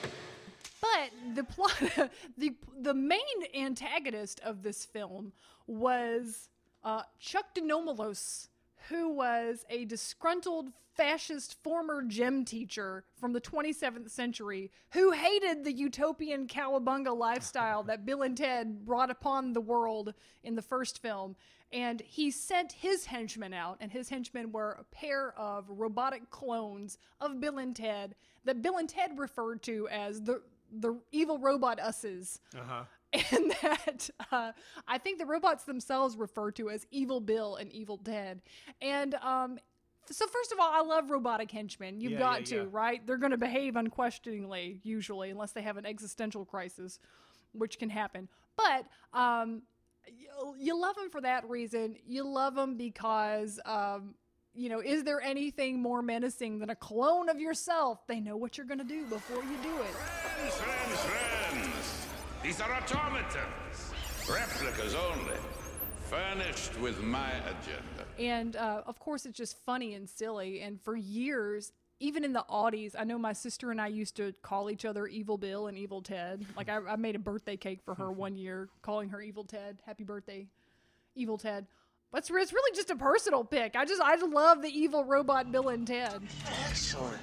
[0.82, 3.18] But the plot, the the main
[3.54, 5.32] antagonist of this film
[5.66, 6.50] was
[6.84, 8.48] uh, Chuck De Nomolos,
[8.88, 15.72] who was a disgruntled fascist former gym teacher from the 27th century who hated the
[15.72, 21.34] utopian cowabunga lifestyle that Bill and Ted brought upon the world in the first film.
[21.72, 26.98] And he sent his henchmen out, and his henchmen were a pair of robotic clones
[27.18, 28.14] of Bill and Ted
[28.44, 30.42] that Bill and Ted referred to as the
[30.74, 32.84] the evil robot us's Uh-huh.
[33.30, 34.52] and that uh,
[34.88, 38.40] I think the robots themselves refer to as Evil Bill and Evil Ted.
[38.80, 39.58] And um,
[40.10, 42.00] so, first of all, I love robotic henchmen.
[42.00, 42.68] You've Yeah, got yeah, to, yeah.
[42.70, 43.06] right?
[43.06, 46.98] They're going to behave unquestioningly, usually, unless they have an existential crisis,
[47.52, 48.28] which can happen.
[48.56, 49.62] But um,
[50.06, 51.96] you, you love them for that reason.
[52.06, 53.60] You love them because.
[53.64, 54.14] Um,
[54.54, 58.06] you know, is there anything more menacing than a clone of yourself?
[58.06, 61.41] They know what you're going to do before you do it.
[62.42, 63.92] These are automatons.
[64.28, 65.36] Replicas only.
[66.10, 68.04] Furnished with my agenda.
[68.18, 70.60] And uh, of course, it's just funny and silly.
[70.60, 74.34] And for years, even in the Audis, I know my sister and I used to
[74.42, 76.44] call each other Evil Bill and Evil Ted.
[76.56, 79.80] Like I, I made a birthday cake for her one year, calling her Evil Ted.
[79.86, 80.48] Happy birthday,
[81.14, 81.66] Evil Ted.
[82.10, 83.76] But it's, it's really just a personal pick.
[83.76, 86.20] I just I love the evil robot Bill and Ted.
[86.66, 87.16] Excellent.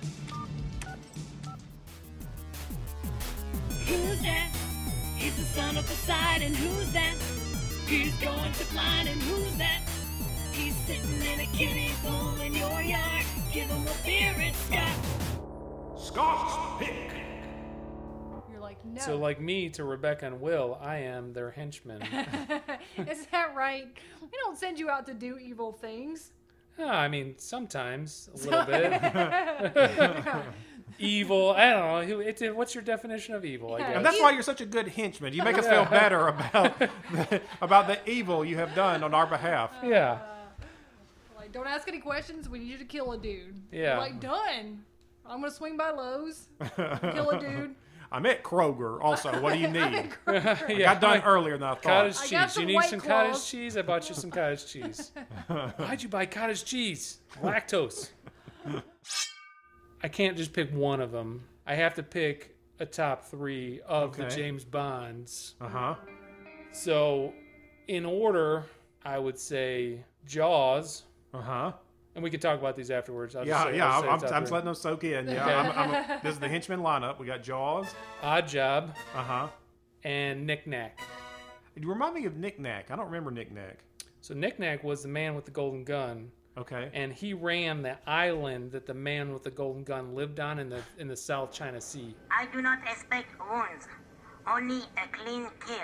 [3.85, 4.58] Who's that?
[5.19, 6.53] He's the son of Poseidon.
[6.53, 7.13] Who's that?
[7.87, 9.09] He's going to flying.
[9.09, 9.81] And who's that?
[10.53, 13.25] He's sitting in a kiddie pool in your yard.
[13.51, 15.99] Give him a beer, it's Scott.
[15.99, 17.11] Scott's pick.
[18.49, 19.01] You're like no.
[19.01, 22.01] So, like me to Rebecca and Will, I am their henchman.
[22.97, 23.87] Is that right?
[24.21, 26.31] We don't send you out to do evil things.
[26.79, 30.43] Ah, I mean, sometimes a little bit.
[30.99, 31.51] evil.
[31.51, 32.15] I don't know.
[32.15, 33.75] Who- It's, what's your definition of evil?
[33.75, 33.95] I guess.
[33.97, 35.33] And that's why you're such a good henchman.
[35.33, 39.25] You make us feel better about the, about the evil you have done on our
[39.27, 39.71] behalf.
[39.83, 40.17] Uh, yeah.
[41.37, 42.47] Like, don't ask any questions.
[42.49, 43.61] We need you to kill a dude.
[43.71, 43.97] Yeah.
[43.97, 44.83] Like, done.
[45.25, 47.75] I'm gonna swing by Lowe's, kill a dude.
[48.11, 48.99] I'm at Kroger.
[49.03, 49.81] Also, what do you need?
[49.83, 50.69] I'm at Kroger.
[50.75, 51.83] I got done earlier than I thought.
[51.83, 52.31] Cottage I cheese.
[52.31, 53.27] got You need White some Claws.
[53.27, 53.77] cottage cheese?
[53.77, 55.11] I bought you some cottage cheese.
[55.77, 57.19] Why'd you buy cottage cheese?
[57.43, 58.09] Lactose.
[60.01, 61.43] I can't just pick one of them.
[61.65, 65.55] I have to pick a top three of the James Bonds.
[65.59, 65.95] Uh huh.
[66.71, 67.33] So,
[67.87, 68.65] in order,
[69.03, 71.03] I would say Jaws.
[71.33, 71.71] Uh huh.
[72.15, 73.35] And we could talk about these afterwards.
[73.35, 73.97] I'll yeah, say, yeah.
[73.97, 75.27] I'm, I'm, I'm just letting them soak in.
[75.27, 75.43] Yeah.
[75.43, 75.53] Okay.
[75.53, 77.19] I'm, I'm a, this is the henchman lineup.
[77.19, 77.87] We got Jaws.
[78.23, 78.95] Odd Job.
[79.13, 79.47] Uh huh.
[80.03, 80.99] And Nick Nack.
[81.75, 82.89] You remind me of Nick Nack.
[82.89, 83.79] I don't remember Nick Nack.
[84.21, 86.31] So Nick Nack was the man with the golden gun.
[86.59, 86.89] Okay.
[86.93, 90.69] And he ran the island that the man with the golden gun lived on in
[90.69, 92.13] the in the South China Sea.
[92.31, 93.87] I do not expect wounds,
[94.45, 95.75] only a clean kill.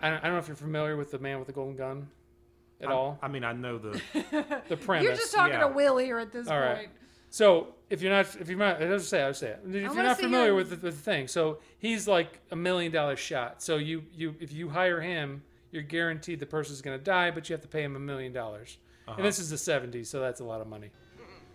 [0.00, 2.08] I don't, I don't know if you're familiar with the man with the golden gun
[2.80, 3.18] at I'm- all.
[3.22, 4.00] I mean, I know the
[4.68, 5.04] the premise.
[5.04, 6.78] You're just talking to Will here at this All point.
[6.78, 6.88] right.
[7.30, 9.60] So if you're not, if you're not, I'll just say, I'll say it.
[9.66, 10.56] If you're not familiar him.
[10.56, 13.60] with the, with the thing, so he's like a million dollar shot.
[13.62, 17.54] So you you if you hire him, you're guaranteed the person's gonna die, but you
[17.54, 18.78] have to pay him a million dollars.
[19.06, 19.16] Uh-huh.
[19.18, 20.90] And this is the '70s, so that's a lot of money.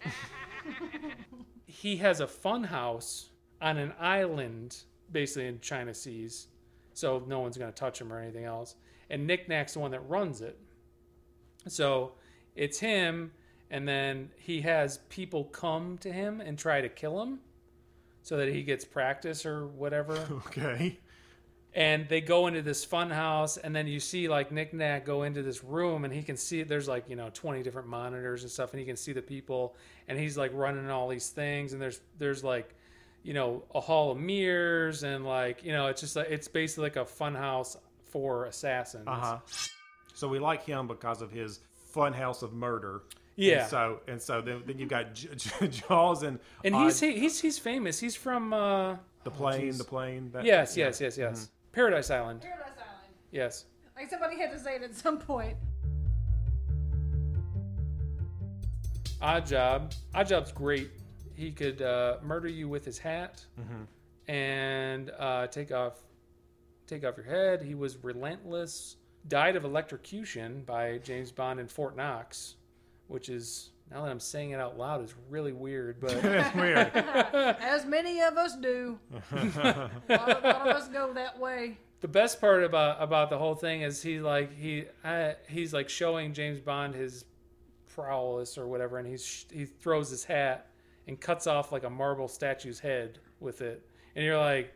[1.65, 3.29] he has a fun house
[3.61, 4.77] on an island,
[5.11, 6.47] basically in China Seas,
[6.93, 8.75] so no one's gonna touch him or anything else.
[9.09, 10.59] And Nick Nack's the one that runs it.
[11.67, 12.13] So
[12.55, 13.31] it's him,
[13.71, 17.39] and then he has people come to him and try to kill him
[18.21, 20.15] so that he gets practice or whatever.
[20.47, 20.99] Okay.
[21.75, 25.21] And they go into this fun house, and then you see like Nick Nack go
[25.23, 28.51] into this room, and he can see there's like you know 20 different monitors and
[28.51, 29.75] stuff, and he can see the people,
[30.07, 32.73] and he's like running all these things, and there's there's like
[33.21, 36.83] you know a hall of mirrors, and like you know it's just like it's basically
[36.85, 37.77] like a fun house
[38.09, 39.07] for assassins.
[39.07, 39.37] Uh huh.
[40.15, 41.59] So we like him because of his
[41.91, 43.03] fun house of murder.
[43.35, 43.61] Yeah.
[43.61, 46.99] And so and so then, then you've got J- J- Jaws and And Odd- he's
[46.99, 47.99] he, he's he's famous.
[47.99, 49.77] He's from uh, the oh, plane, jeez.
[49.77, 50.31] the plane.
[50.33, 50.85] that- yes, yeah.
[50.87, 51.39] yes, yes, yes.
[51.45, 51.49] Mhm.
[51.79, 52.41] Paradise Island.
[52.41, 53.13] Paradise Island.
[53.31, 53.63] Yes.
[53.95, 55.55] Like somebody had to say it at some point.
[59.21, 59.93] Odd Job.
[60.13, 60.91] Odd Job's great.
[61.35, 63.87] He could uh, murder you with his hat Mhm.
[64.27, 66.03] and uh, take off
[66.85, 67.61] take off your head.
[67.61, 68.97] He was relentless.
[69.29, 72.55] Died of electrocution by James Bond in Fort Knox,
[73.07, 75.99] which is now that I'm saying it out loud it's really weird.
[75.99, 76.91] But It's weird.
[76.95, 78.99] As many of us do.
[79.31, 81.77] a, lot of, a lot of us go that way.
[82.01, 85.89] the best part about about the whole thing is he like he uh, he's like
[85.89, 87.25] showing James Bond his
[87.93, 90.67] prowess or whatever, and he's he throws his hat
[91.07, 94.73] and cuts off like a marble statue's head with it, and you're like.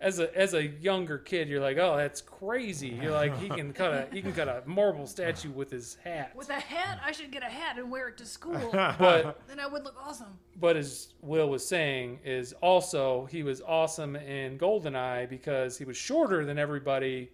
[0.00, 2.96] As a as a younger kid, you're like, oh, that's crazy.
[3.02, 6.36] You're like, he can cut a he can cut a marble statue with his hat.
[6.36, 8.70] With a hat, I should get a hat and wear it to school.
[8.72, 10.38] But- then I would look awesome.
[10.60, 15.96] But as Will was saying, is also he was awesome in Goldeneye because he was
[15.96, 17.30] shorter than everybody,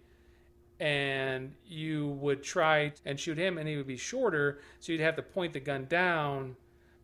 [0.79, 5.15] and you would try and shoot him, and he would be shorter, so you'd have
[5.15, 6.55] to point the gun down.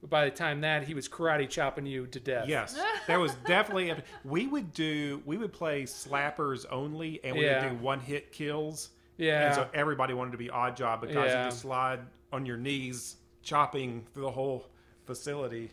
[0.02, 2.48] But by the time that he was karate chopping you to death.
[2.48, 2.76] Yes,
[3.08, 3.92] there was definitely.
[3.92, 5.22] A, we would do.
[5.26, 7.70] We would play slappers only, and we Yeah.
[7.70, 8.90] would do one hit kills.
[9.18, 9.46] Yeah.
[9.48, 11.44] And so everybody wanted to be odd job because Yeah.
[11.46, 12.00] you just slide
[12.34, 14.66] on your knees, chopping through the whole
[15.06, 15.70] facility.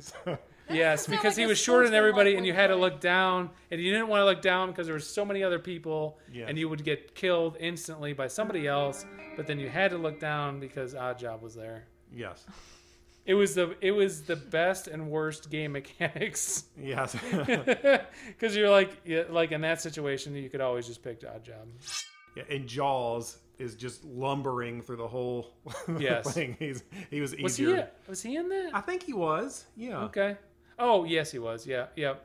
[0.00, 0.38] So-
[0.70, 3.80] Yes, because like he was shorter than everybody, and you had to look down, and
[3.80, 6.44] you didn't want to look down because there were so many other people, Yeah.
[6.46, 9.06] and you would get killed instantly by somebody else.
[9.34, 11.84] But then you had to look down because Odd Job was there.
[12.14, 12.44] yes.
[13.28, 16.64] It was the it was the best and worst game mechanics.
[16.80, 17.14] Yes.
[18.26, 18.90] Because you're like
[19.28, 21.68] like in that situation, you could always just pick Odd Job.
[22.34, 25.52] Yeah, and Jaws is just lumbering through the whole
[25.98, 26.32] Yes.
[26.32, 26.56] thing.
[26.58, 27.90] He's he was Was he easier.
[28.08, 28.70] was he in that?
[28.72, 29.66] I think he was.
[29.76, 30.04] Yeah.
[30.04, 30.36] Okay.
[30.78, 31.66] Oh yes, he was.
[31.66, 31.86] Yeah.
[31.96, 32.24] Yep.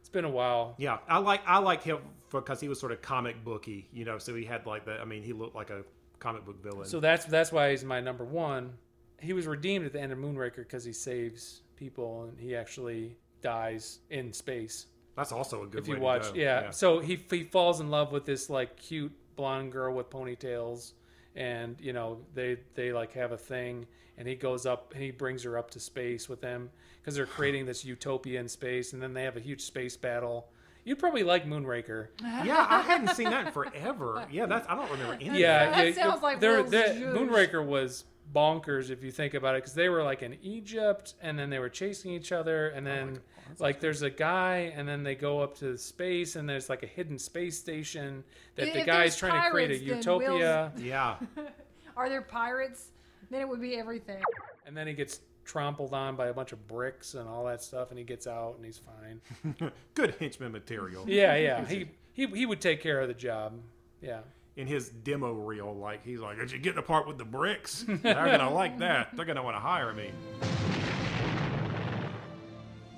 [0.00, 0.74] It's been a while.
[0.78, 1.98] Yeah, I like I like him
[2.30, 4.18] because he was sort of comic booky, you know.
[4.18, 5.00] So he had like that.
[5.00, 5.82] I mean, he looked like a
[6.20, 6.86] comic book villain.
[6.86, 8.74] So that's that's why he's my number one.
[9.20, 13.16] He was redeemed at the end of Moonraker because he saves people and he actually
[13.42, 14.86] dies in space.
[15.16, 16.34] That's also a good If way you to watch, go.
[16.34, 16.60] Yeah.
[16.62, 16.70] Yeah.
[16.70, 20.92] So he he falls in love with this like cute blonde girl with ponytails,
[21.34, 25.10] and you know they they like have a thing, and he goes up and he
[25.10, 29.02] brings her up to space with him because they're creating this utopia in space, and
[29.02, 30.48] then they have a huge space battle.
[30.84, 32.08] You'd probably like Moonraker.
[32.22, 34.24] yeah, I hadn't seen that in forever.
[34.30, 35.40] Yeah, that's I don't remember any.
[35.40, 35.86] Yeah, of that.
[35.86, 39.88] yeah, sounds like they're- they're- Moonraker was bonkers if you think about it because they
[39.88, 43.20] were like in Egypt and then they were chasing each other and oh then
[43.58, 46.86] like there's a guy and then they go up to space and there's like a
[46.86, 48.22] hidden space station
[48.56, 51.16] that the If guy's there's trying to create a pirates, then utopia Yeah.
[51.96, 52.90] Are there pirates?
[53.30, 54.22] Then it would be everything.
[54.66, 57.88] and then he gets trampled on by a bunch of bricks and all that stuff
[57.90, 59.72] and he gets out and he's fine.
[59.94, 61.04] good henchman material.
[61.08, 61.64] yeah, yeah.
[61.66, 63.54] He he he would take care of the job.
[64.02, 64.20] Yeah.
[64.58, 67.84] In his demo reel, like he's like, "Did you get the part with the bricks?
[67.88, 69.16] They're gonna like that.
[69.16, 70.10] They're gonna want to hire me."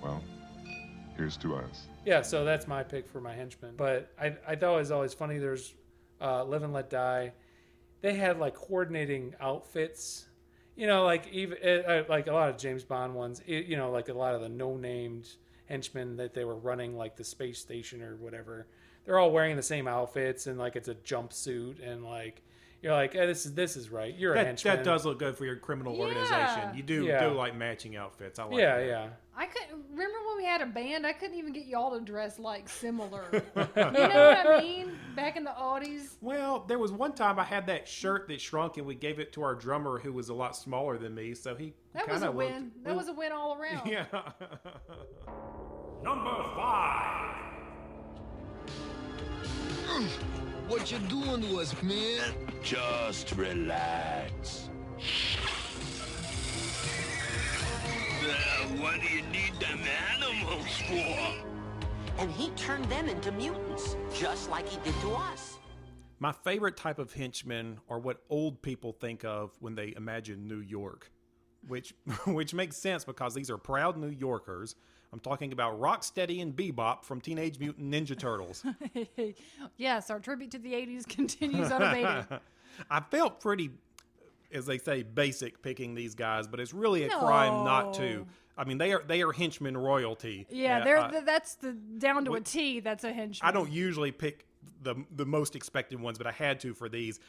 [0.02, 0.22] Well,
[1.16, 1.86] here's to us.
[2.06, 3.74] Yeah, so that's my pick for my henchman.
[3.76, 5.36] But I, I thought it was always funny.
[5.36, 5.74] There's
[6.18, 7.32] uh, Live and Let Die.
[8.00, 10.26] They had like coordinating outfits.
[10.76, 13.42] You know, like even uh, like a lot of James Bond ones.
[13.46, 15.28] It, you know, like a lot of the no-named
[15.66, 18.66] henchmen that they were running, like the space station or whatever.
[19.04, 22.42] They're all wearing the same outfits and like it's a jumpsuit and like
[22.82, 24.14] you're like, eh, this is this is right.
[24.16, 24.76] You're a That, henchman.
[24.76, 26.04] that does look good for your criminal Yeah.
[26.04, 26.74] organization.
[26.74, 27.28] You do Yeah.
[27.28, 28.38] do like matching outfits.
[28.38, 28.86] I like yeah, that.
[28.86, 29.08] yeah.
[29.36, 31.06] I couldn't remember when we had a band.
[31.06, 33.24] I couldn't even get y'all to dress like similar.
[33.32, 34.98] you know what I mean?
[35.16, 36.16] Back in the Audis.
[36.20, 39.32] Well, there was one time I had that shirt that shrunk, and we gave it
[39.34, 41.34] to our drummer, who was a lot smaller than me.
[41.34, 42.70] So he That kind was a of win.
[42.82, 43.86] That was a win all around.
[43.88, 44.04] Yeah.
[46.02, 47.36] Number five.
[50.68, 52.32] What you doing to us, man?
[52.62, 54.68] Just relax.
[58.22, 59.80] Uh, what do you need them
[60.14, 61.50] animals for?
[62.18, 65.58] And he turned them into mutants, just like he did to us.
[66.18, 70.60] My favorite type of henchmen are what old people think of when they imagine New
[70.60, 71.10] York,
[71.66, 71.94] which
[72.26, 74.76] which makes sense because these are proud New Yorkers.
[75.12, 78.64] I'm talking about Rocksteady and Bebop from Teenage Mutant Ninja Turtles.
[79.76, 82.26] yes, our tribute to the 80s continues unabated.
[82.90, 83.70] I felt pretty,
[84.52, 88.26] as they say, basic picking these guys, but it's really a crime not to.
[88.56, 90.46] I mean, they are they are henchmen royalty.
[90.50, 92.80] Yeah, Uh, they're, that's the down to a T.
[92.80, 93.48] That's a henchman.
[93.48, 94.46] I don't usually pick
[94.82, 97.20] the the most expected ones, but I had to for these.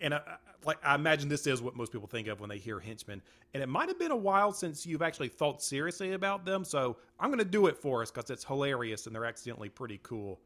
[0.00, 0.20] And I,
[0.64, 3.22] like I imagine this is what most people think of when they hear henchmen.
[3.54, 6.96] And it might have been a while since you've actually thought seriously about them, so
[7.20, 10.40] I'm going to do it for us because it's hilarious and they're accidentally pretty cool.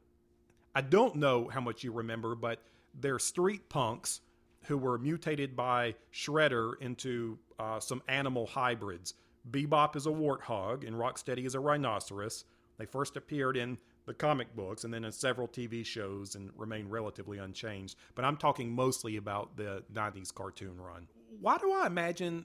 [0.75, 2.63] I don't know how much you remember, but
[3.01, 4.21] they're street punks
[4.65, 9.15] who were mutated by Shredder into uh, some animal hybrids.
[9.51, 12.45] Bebop is a warthog and Rocksteady is a rhinoceros.
[12.79, 16.89] They first appeared in the comic books and then in several TV shows and remain
[16.89, 17.97] relatively unchanged.
[18.15, 21.07] But I'm talking mostly about the 90s cartoon run.
[21.41, 22.45] Why do I imagine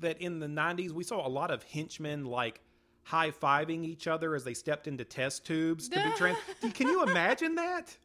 [0.00, 2.60] that in the 90s we saw a lot of henchmen like
[3.04, 6.38] high fiving each other as they stepped into test tubes to be trans?
[6.74, 7.96] Can you imagine that?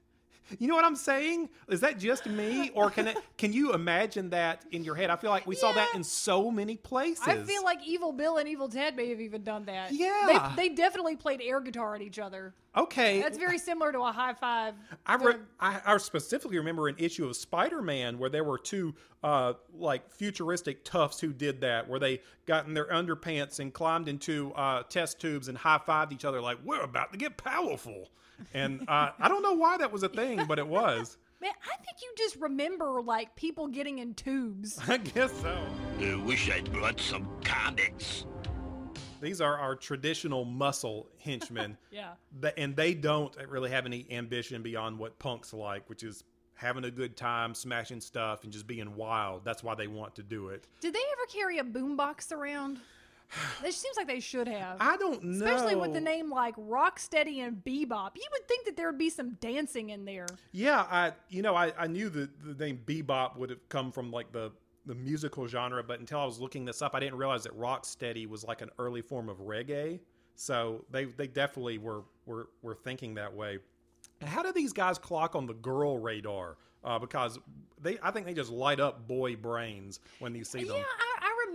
[0.59, 1.49] You know what I'm saying?
[1.67, 3.17] Is that just me, or can it?
[3.37, 5.09] Can you imagine that in your head?
[5.09, 7.27] I feel like we saw that in so many places.
[7.27, 9.91] I feel like Evil Bill and Evil Ted may have even done that.
[9.91, 10.51] Yeah.
[10.55, 12.53] They, they definitely played air guitar at each other.
[12.77, 13.21] Okay.
[13.21, 14.75] That's very similar to a high five.
[15.05, 19.53] I, re- I, I specifically remember an issue of Spider-Man where there were two uh,
[19.73, 24.53] like futuristic toughs who did that, where they got in their underpants and climbed into
[24.53, 28.09] uh, test tubes and high-fived each other like we're about to get powerful.
[28.53, 31.17] And uh, I don't know why that was a thing, but it was.
[31.41, 34.79] Man, I think you just remember like people getting in tubes.
[34.87, 35.57] I guess so.
[35.99, 38.25] I wish I'd brought some comics.
[39.21, 41.77] These are our traditional muscle henchmen.
[41.91, 42.11] Yeah.
[42.57, 46.91] And they don't really have any ambition beyond what punks like, which is having a
[46.91, 49.43] good time, smashing stuff, and just being wild.
[49.43, 50.67] That's why they want to do it.
[50.79, 52.79] Did they ever carry a boombox around?
[53.65, 54.77] It seems like they should have.
[54.79, 55.45] I don't know.
[55.45, 58.11] Especially with the name like Rocksteady and Bebop.
[58.15, 60.27] You would think that there would be some dancing in there.
[60.51, 64.11] Yeah, I you know I, I knew that the name Bebop would have come from
[64.11, 64.51] like the
[64.87, 68.27] the musical genre, but until I was looking this up, I didn't realize that rocksteady
[68.27, 69.99] was like an early form of reggae.
[70.35, 73.59] So they they definitely were were were thinking that way.
[74.25, 76.57] How do these guys clock on the girl radar?
[76.83, 77.37] Uh, because
[77.81, 80.77] they, I think they just light up boy brains when you see them.
[80.77, 80.83] Yeah,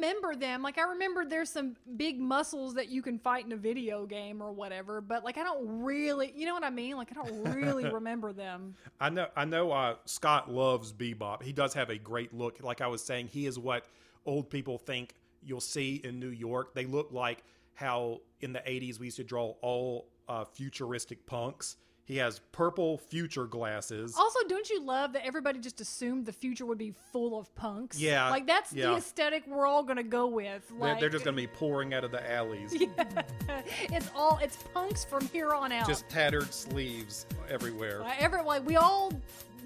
[0.02, 0.62] remember them.
[0.62, 4.42] Like I remember there's some big muscles that you can fight in a video game
[4.42, 5.00] or whatever.
[5.00, 6.96] But like I don't really, you know what I mean?
[6.96, 8.74] Like I don't really remember them.
[9.00, 9.26] I know.
[9.36, 9.70] I know.
[9.70, 11.42] Uh, Scott loves Bebop.
[11.42, 12.62] He does have a great look.
[12.62, 13.86] Like I was saying, he is what
[14.26, 16.74] old people think you'll see in New York.
[16.74, 17.44] They look like
[17.74, 21.76] how in the '80s we used to draw all uh, futuristic punks.
[22.12, 24.14] He has purple future glasses.
[24.18, 27.98] Also, don't you love that everybody just assumed the future would be full of punks?
[27.98, 28.88] Yeah, like that's yeah.
[28.88, 30.68] the aesthetic we're all gonna go with.
[30.68, 32.74] They're, Like, they're just going to be pouring out of the alleys.
[33.84, 35.88] it's all it's punks from here on out.
[35.88, 38.02] Just tattered sleeves everywhere.
[38.02, 39.10] Uh, every like we all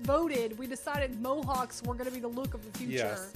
[0.03, 0.57] voted.
[0.57, 2.92] We decided mohawks were gonna be the look of the future.
[2.92, 3.32] Yes.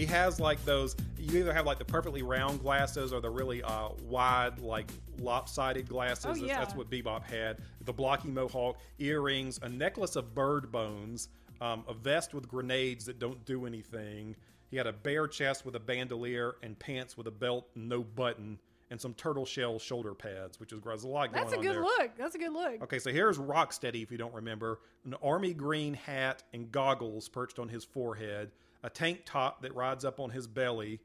[0.00, 0.96] He has like those.
[1.18, 5.86] You either have like the perfectly round glasses or the really uh, wide, like lopsided
[5.90, 6.24] glasses.
[6.24, 6.58] Oh, That's- yeah.
[6.58, 7.58] That's what Bebop had.
[7.84, 11.28] The blocky mohawk, earrings, a necklace of bird bones,
[11.60, 14.36] um, a vest with grenades that don't do anything.
[14.70, 18.58] He had a bare chest with a bandolier and pants with a belt no button,
[18.90, 20.80] and some turtle shell shoulder pads, which is.
[20.80, 21.82] There's a lot going That's a good there.
[21.82, 22.12] look.
[22.16, 22.82] That's a good look.
[22.84, 24.80] Okay, so here's Rocksteady, if you don't remember.
[25.04, 28.50] An army green hat and goggles perched on his forehead,
[28.82, 31.00] a tank top that rides up on his belly,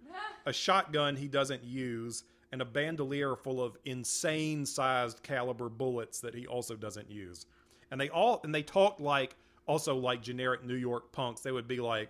[0.45, 6.33] a shotgun he doesn't use, and a bandolier full of insane sized caliber bullets that
[6.33, 7.45] he also doesn't use.
[7.91, 9.35] And they all and they talked like
[9.67, 11.41] also like generic New York punks.
[11.41, 12.09] They would be like,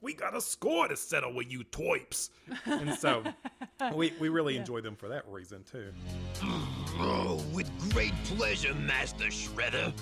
[0.00, 2.30] "We got a score to settle with you toips,"
[2.64, 3.22] and so
[3.94, 5.92] we we really enjoy them for that reason too.
[6.42, 9.92] Oh, with great pleasure, Master Shredder.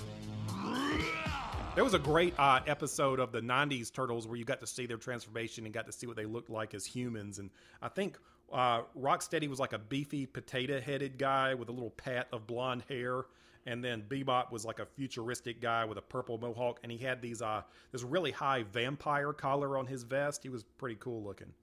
[1.73, 4.85] There was a great uh, episode of the '90s Turtles where you got to see
[4.85, 7.39] their transformation and got to see what they looked like as humans.
[7.39, 7.49] And
[7.81, 8.19] I think
[8.51, 13.23] uh, Rocksteady was like a beefy, potato-headed guy with a little pat of blonde hair,
[13.65, 17.21] and then Bebop was like a futuristic guy with a purple mohawk, and he had
[17.21, 17.61] these uh,
[17.93, 20.43] this really high vampire collar on his vest.
[20.43, 21.53] He was pretty cool looking.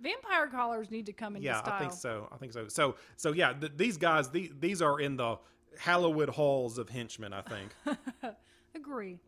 [0.00, 1.74] Vampire collars need to come into yeah, style.
[1.74, 2.28] I think so.
[2.32, 2.66] I think so.
[2.66, 5.38] So, so yeah, th- these guys, these, these are in the
[5.78, 7.32] Hollywood halls of henchmen.
[7.32, 7.70] I think.
[8.74, 9.20] Agree.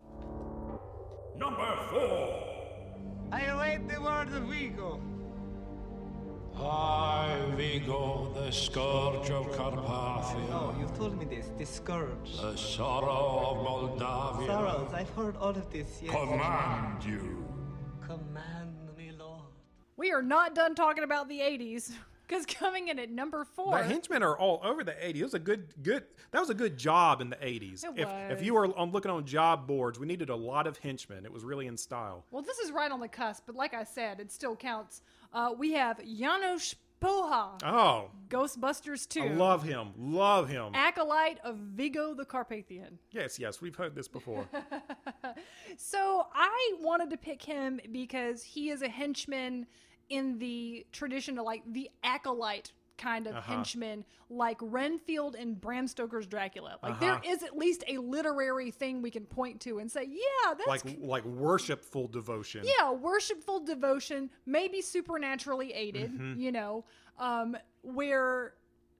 [1.37, 2.43] Number four.
[3.31, 5.01] I await the word of Vigo.
[6.57, 10.49] I, Vigo, the scourge of Carpathia.
[10.51, 11.51] Oh, you've told me this.
[11.59, 12.39] The scourge.
[12.41, 14.47] The sorrow of Moldavia.
[14.47, 14.93] Sorrows.
[14.93, 16.01] I've heard all of this.
[16.03, 16.13] Yes.
[16.13, 17.47] Command you.
[18.01, 19.43] Command me, Lord.
[19.97, 21.93] We are not done talking about the 80s
[22.27, 23.77] because coming in at number four.
[23.79, 25.17] The henchmen are all over the 80s.
[25.17, 26.05] It was a good, good.
[26.33, 27.85] That was a good job in the 80s.
[27.85, 28.09] It if
[28.39, 31.25] if you were on looking on job boards, we needed a lot of henchmen.
[31.25, 32.25] It was really in style.
[32.31, 35.03] Well, this is right on the cusp, but like I said, it still counts.
[35.33, 39.21] Uh, we have Janosz Poha, Oh, Ghostbusters 2.
[39.23, 39.89] I love him.
[39.99, 40.71] Love him.
[40.75, 42.99] Acolyte of Vigo the Carpathian.
[43.11, 44.47] yes, yes, we've heard this before.
[45.77, 49.67] So I wanted to pick him because he is a henchman
[50.09, 53.57] in the tradition of like the acolyte kind of Uh-huh.
[53.57, 56.79] henchman, like Renfield and Bram Stoker's Dracula.
[56.83, 57.01] Like Uh-huh.
[57.23, 60.67] there is at least a literary thing we can point to and say, yeah, that's
[60.67, 62.65] like like worshipful devotion.
[62.65, 66.39] yeah, worshipful devotion, maybe supernaturally aided, Mhm.
[66.41, 66.85] you know,
[67.19, 68.55] um, where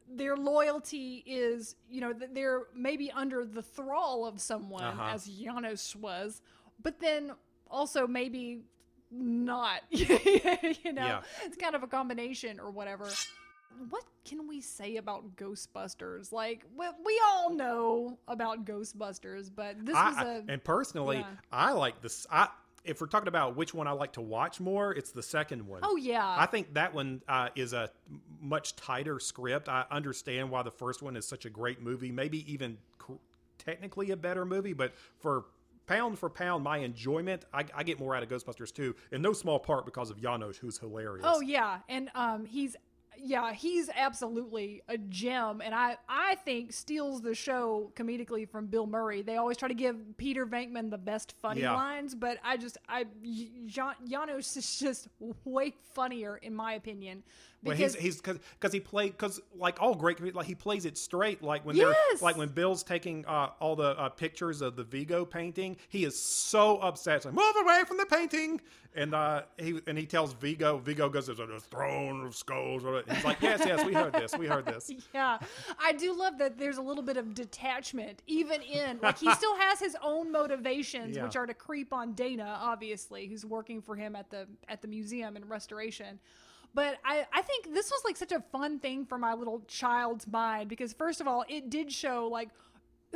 [0.09, 5.11] their loyalty is, you know, th- they're maybe under the thrall of someone, Uh-huh.
[5.15, 6.43] as Janosz was,
[6.83, 7.33] but then
[7.71, 8.63] also maybe
[9.11, 11.21] not, you know, Yeah.
[11.45, 13.09] it's kind of a combination or whatever.
[13.91, 16.33] What can we say about Ghostbusters?
[16.33, 20.43] Like, we, we all know about Ghostbusters, but this I- was I- a.
[20.49, 21.27] and personally, yeah.
[21.53, 22.27] I like this.
[22.31, 22.49] I
[22.85, 25.81] if we're talking about which one I like to watch more, it's the second one.
[25.83, 26.25] Oh, yeah.
[26.39, 27.91] I think that one uh, is a
[28.41, 29.69] much tighter script.
[29.69, 33.15] I understand why the first one is such a great movie, maybe even cr-
[33.59, 35.47] technically a better movie, but for
[35.87, 39.33] pound for pound, my enjoyment, I, I get more out of Ghostbusters 2, in no
[39.33, 41.25] small part because of Janosz, who's hilarious.
[41.29, 42.77] Oh yeah, and um, he's
[43.23, 48.87] yeah, he's absolutely a gem, and I I think steals the show comedically from Bill
[48.87, 49.23] Murray.
[49.23, 51.75] They always try to give Peter Venkman the best funny Yeah.
[51.75, 53.05] lines, but I just I
[53.67, 55.09] Jan- Janosz is just
[55.45, 57.23] way funnier in my opinion.
[57.63, 60.97] Because he's he's because because he played because like all great like he plays it
[60.97, 61.43] straight.
[61.43, 61.97] Like when Yes!
[62.11, 66.05] they're like when Bill's taking uh, all the uh, pictures of the Vigo painting, he
[66.05, 67.17] is so upset.
[67.17, 68.61] It's like move away from the painting,
[68.95, 70.79] and uh, he and he tells Vigo.
[70.79, 74.37] Vigo goes, "There's a throne of skulls," or- He's like, yes, yes, we heard this.
[74.37, 74.91] We heard this.
[75.15, 75.39] Yeah,
[75.79, 79.57] I do love that there's a little bit of detachment, even in like he still
[79.57, 81.25] has his own motivations, Yeah.
[81.25, 84.89] which are to creep on Dana, obviously, who's working for him at the at the
[84.89, 86.19] museum and restoration.
[86.75, 90.27] But I, I think this was like such a fun thing for my little child's
[90.27, 92.51] mind because first of all, it did show like,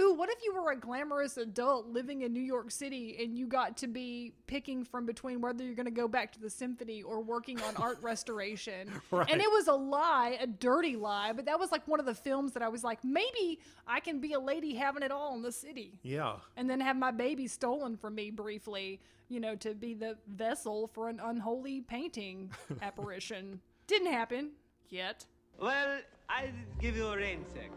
[0.01, 3.47] ooh, what if you were a glamorous adult living in New York City and you
[3.47, 7.03] got to be picking from between whether you're going to go back to the symphony
[7.03, 8.91] or working on art restoration?
[9.11, 9.29] Right.
[9.31, 12.15] And it was a lie, a dirty lie, but that was like one of the
[12.15, 15.43] films that I was like, maybe I can be a lady having it all in
[15.43, 15.99] the city.
[16.03, 16.37] Yeah.
[16.57, 20.89] And then have my baby stolen from me briefly, you know, to be the vessel
[20.93, 22.51] for an unholy painting
[22.83, 23.61] apparition.
[23.87, 24.53] Didn't happen
[24.89, 25.27] yet.
[25.61, 25.99] Well,
[26.29, 26.47] I'll
[26.81, 27.71] give you a rain check.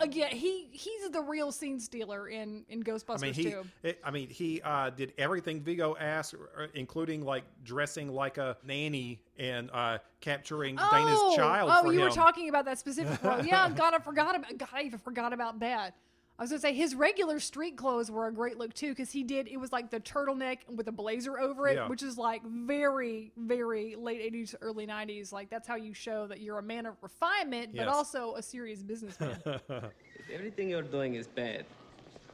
[0.00, 3.44] Again, he he's the real scene stealer in in Ghostbusters I mean, he.
[3.44, 3.64] too.
[3.82, 8.56] It, I mean, he uh, did everything Vigo asked, uh, including like dressing like a
[8.64, 11.70] nanny and uh, capturing Dana's child.
[11.72, 13.44] Oh, you were talking about that specific role.
[13.44, 14.58] Yeah, God, I forgot about.
[14.58, 15.94] God, I even forgot about that.
[16.42, 19.22] I was gonna say his regular street clothes were a great look too, because he
[19.22, 19.46] did.
[19.46, 21.86] It was like the turtleneck with a blazer over it, Yeah.
[21.86, 25.30] which is like very, very late '80s, early '90s.
[25.32, 27.94] Like that's how you show that you're a man of refinement, but Yes.
[27.94, 29.36] also a serious businessman.
[30.18, 31.64] If everything you're doing is bad,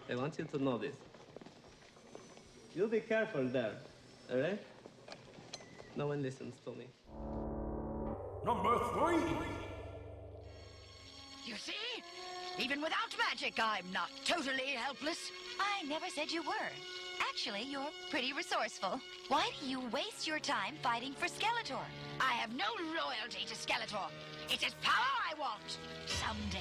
[0.08, 0.96] I want you to know this.
[2.74, 3.76] You'll be careful there,
[4.32, 4.62] alright?
[5.96, 6.86] No one listens to me.
[8.42, 9.20] Number three.
[11.44, 11.97] You see?
[12.60, 15.30] Even without magic, I'm not totally helpless.
[15.60, 16.70] I never said you were.
[17.20, 19.00] Actually, you're pretty resourceful.
[19.28, 21.78] Why do you waste your time fighting for Skeletor?
[22.20, 24.10] I have no loyalty to Skeletor.
[24.50, 24.94] It's his power
[25.30, 25.78] I want.
[26.06, 26.58] Someday,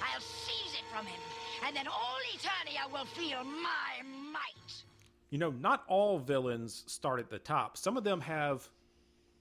[0.00, 1.20] I'll seize it from him,
[1.66, 4.84] and then all Eternia will feel my might.
[5.30, 7.76] You know, not all villains start at the top.
[7.76, 8.68] Some of them have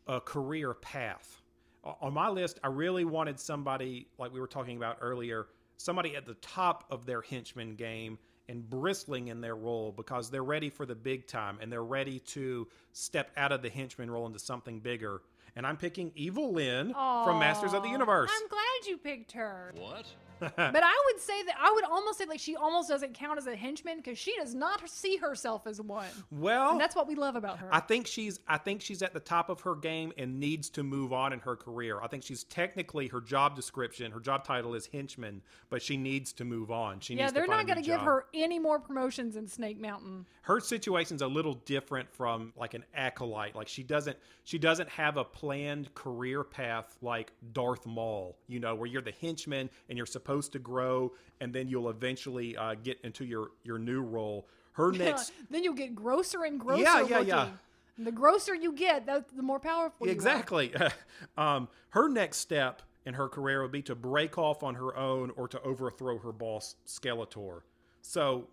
[0.08, 1.42] a career path.
[1.84, 5.48] On my list, I really wanted somebody, like we were talking about earlier,
[5.82, 8.18] somebody at the top of their henchman game
[8.48, 12.20] and bristling in their role because they're ready for the big time and they're ready
[12.20, 15.22] to step out of the henchman role into something bigger.
[15.56, 18.32] And I'm picking Evil Lynn from Masters of the Universe.
[18.34, 19.74] I'm glad you picked her.
[19.78, 20.06] What?
[20.56, 23.46] but I would say that I would almost say like she almost doesn't count as
[23.46, 26.08] a henchman because she does not see herself as one.
[26.32, 27.70] Well, and that's what we love about her.
[27.72, 30.84] I think she's I think she's at the top of her game and needs to
[30.84, 32.02] move on in her career.
[32.02, 36.34] I think she's technically her job description, her job title is henchman, but she needs
[36.34, 37.00] to move on.
[37.02, 40.26] She yeah, they're not going to give her any more promotions in Snake Mountain.
[40.42, 43.56] her situation's a little different from like an acolyte.
[43.56, 48.74] Like she doesn't she doesn't have a planned career path like Darth Maul, you know,
[48.74, 51.12] where you're the henchman and you're supposed to grow
[51.42, 54.48] and then you'll eventually uh, get into your your new role.
[54.74, 56.84] Her next then you'll get grosser and grosser.
[56.84, 57.28] Yeah, yeah, looking.
[57.28, 57.50] yeah.
[57.98, 60.08] And the grosser you get, the more powerful.
[60.08, 60.74] Exactly.
[61.38, 65.32] um, her next step in her career would be to break off on her own
[65.36, 67.62] or to overthrow her boss, Skeletor.
[68.02, 68.48] So,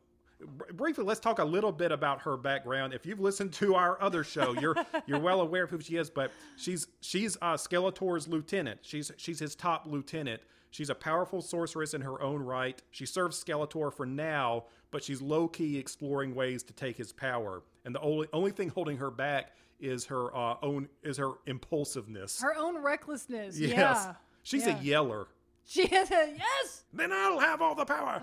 [0.73, 2.93] briefly, let's talk a little bit about her background.
[2.93, 4.77] If you've listened to our other show, you're
[5.07, 6.11] you're well aware of who she is.
[6.11, 8.81] But she's she's uh, Skeletor's lieutenant.
[8.83, 10.43] She's she's his top lieutenant.
[10.71, 12.81] She's a powerful sorceress in her own right.
[12.91, 17.63] She serves Skeletor for now, but she's low key exploring ways to take his power.
[17.85, 22.41] And the only only thing holding her back is her uh, own is her impulsiveness.
[22.43, 23.59] Her own recklessness.
[23.59, 24.15] yes, Yeah.
[24.43, 24.79] she's Yeah.
[24.79, 25.27] a yeller.
[25.65, 26.85] She is a yes.
[26.93, 28.21] Then I'll have all the power.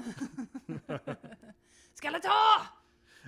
[2.01, 2.67] Skeletor.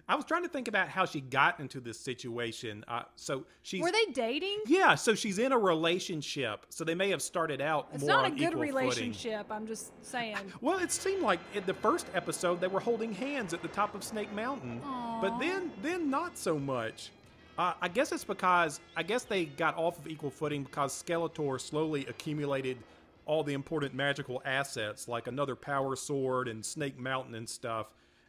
[0.10, 2.86] I was trying to think about how she got into this situation.
[2.88, 4.60] Uh, so she's Were they dating?
[4.66, 6.66] yeah, so she's in a relationship.
[6.70, 8.76] So they may have started out It's not a good equal footing.
[8.76, 9.48] relationship.
[9.52, 10.38] I'm just saying.
[10.62, 13.96] Well, it seemed like in the first episode they were holding hands at the top
[13.96, 14.82] of Snake Mountain,
[15.22, 17.12] but then then not so much.
[17.58, 21.60] Uh, I guess it's because I guess they got off of equal footing because Skeletor
[21.60, 22.78] slowly accumulated
[23.26, 27.88] all the important magical assets like another power sword and Snake Mountain and stuff.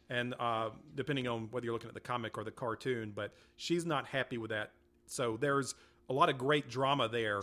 [0.09, 3.85] And uh, depending on whether you're looking at the comic or the cartoon, but she's
[3.85, 4.71] not happy with that.
[5.05, 5.75] So there's
[6.09, 7.41] a lot of great drama there.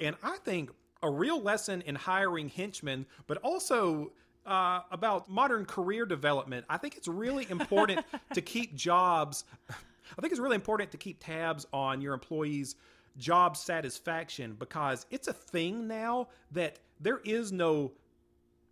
[0.00, 0.70] And I think
[1.02, 4.12] a real lesson in hiring henchmen, but also
[4.46, 6.66] uh, about modern career development.
[6.68, 9.44] I think it's really important to keep jobs.
[9.70, 12.76] I think it's really important to keep tabs on your employees'
[13.18, 17.92] job satisfaction because it's a thing now that there is no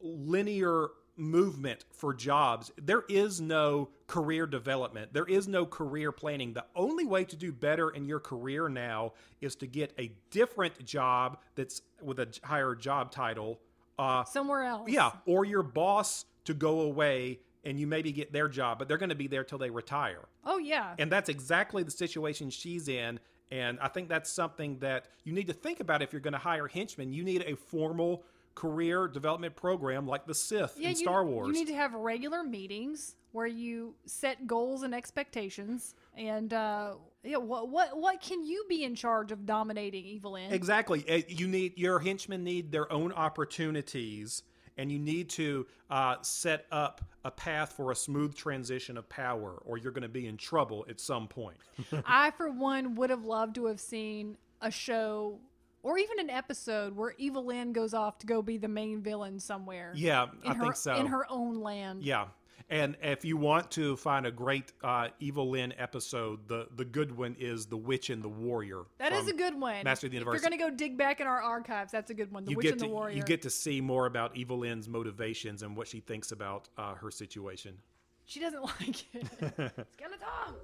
[0.01, 0.89] linear
[1.21, 2.73] movement for jobs.
[2.81, 5.13] There is no career development.
[5.13, 6.53] There is no career planning.
[6.55, 10.85] The only way to do better in your career now is to get a different
[10.85, 13.61] job that's with a higher job title.
[13.99, 14.89] Uh, Somewhere else.
[14.91, 18.97] yeah, or your boss to go away and you maybe get their job, but they're
[18.99, 20.27] going to be there till they retire.
[20.45, 20.95] Oh yeah.
[20.99, 23.21] And that's exactly the situation she's in.
[23.53, 26.39] And I think that's something that you need to think about if you're going to
[26.39, 27.13] hire henchmen.
[27.13, 28.23] You need a formal
[28.61, 31.49] career development program like the Sith in you, Star Wars.
[31.49, 35.95] You need to have regular meetings where you set goals and expectations.
[36.15, 40.53] And uh, yeah, what what what can you be in charge of dominating evil in?
[40.53, 41.05] Exactly.
[41.09, 44.43] Uh, You need your henchmen need their own opportunities,
[44.77, 49.63] and you need to uh, set up a path for a smooth transition of power,
[49.65, 51.57] or you're going to be in trouble at some point.
[52.05, 55.39] I, for one, would have loved to have seen a show
[55.83, 59.39] or even an episode where Evil Lynn goes off to go be the main villain
[59.39, 59.93] somewhere.
[59.95, 60.95] Yeah, I her, think so.
[60.95, 62.03] In her own land.
[62.05, 62.27] Yeah.
[62.69, 67.17] And if you want to find a great uh, Evil Lynn episode, the, the good
[67.17, 68.83] one is The Witch and the Warrior.
[68.99, 69.83] That is a good one.
[69.83, 70.41] Master of the if Universe.
[70.41, 72.45] you're going to go dig back in our archives, that's a good one.
[72.45, 73.17] The you Witch get and to the Warrior.
[73.17, 76.95] you get to see more about Evil Lynn's motivations and what she thinks about uh,
[76.95, 77.77] her situation.
[78.25, 79.27] She doesn't like it.
[79.93, 80.55] Skeleton!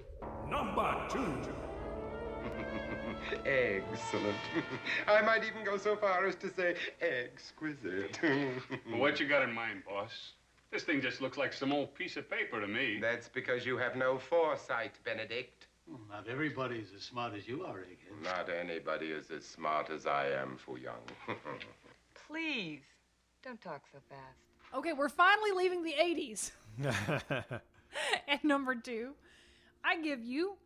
[0.48, 1.42] Number two.
[3.44, 4.36] Excellent.
[5.06, 8.18] I might even go so far as to say exquisite.
[8.90, 10.32] Well, what you got in mind, boss?
[10.70, 12.98] This thing just looks like some old piece of paper to me.
[13.00, 15.68] That's because you have no foresight, Benedict.
[16.10, 18.24] Not everybody's as smart as you are, Egghead.
[18.24, 21.02] Not anybody is as smart as I am, Fu Young.
[22.26, 22.82] Please,
[23.44, 24.74] don't talk so fast.
[24.74, 26.50] Okay, we're finally leaving the 80s.
[28.28, 29.12] At number two,
[29.84, 30.56] I give you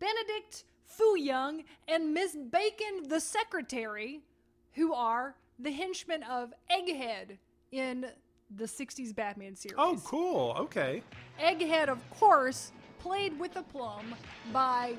[0.00, 0.64] Benedict
[0.96, 4.20] Fu Young and Miss Bacon, the secretary,
[4.72, 7.38] who are the henchmen of Egghead
[7.70, 8.06] in
[8.54, 9.76] the 60s Batman series.
[9.78, 10.54] oh, cool.
[10.58, 11.02] Okay.
[11.40, 14.14] Egghead, of course, played with aplomb
[14.52, 14.94] by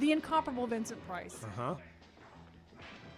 [0.00, 1.40] the incomparable Vincent Price.
[1.44, 1.74] Uh huh.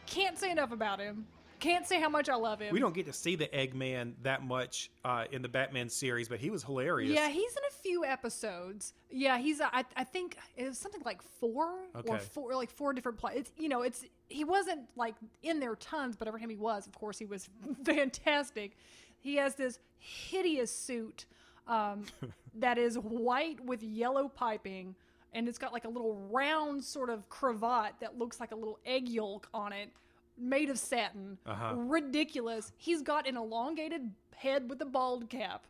[0.06, 1.26] Can't say enough about him.
[1.60, 2.72] Can't say how much I love him.
[2.72, 6.38] We don't get to see the Eggman that much uh, in the Batman series, but
[6.38, 7.12] he was hilarious.
[7.12, 8.94] Yeah, he's in a few episodes.
[9.10, 9.60] Yeah, he's.
[9.60, 13.18] I, I think it was something like four or four, like four different.
[13.18, 16.56] Pla- it's you know, it's he wasn't like in there tons, but every time he
[16.56, 17.48] was, of course, he was
[17.84, 18.72] fantastic.
[19.18, 21.26] He has this hideous suit
[21.66, 22.04] um,
[22.54, 24.94] that is white with yellow piping,
[25.32, 28.78] and it's got like a little round sort of cravat that looks like a little
[28.84, 29.90] egg yolk on it,
[30.38, 31.38] made of satin.
[31.46, 31.74] Uh-huh.
[31.76, 32.72] Ridiculous.
[32.76, 35.66] He's got an elongated head with a bald cap.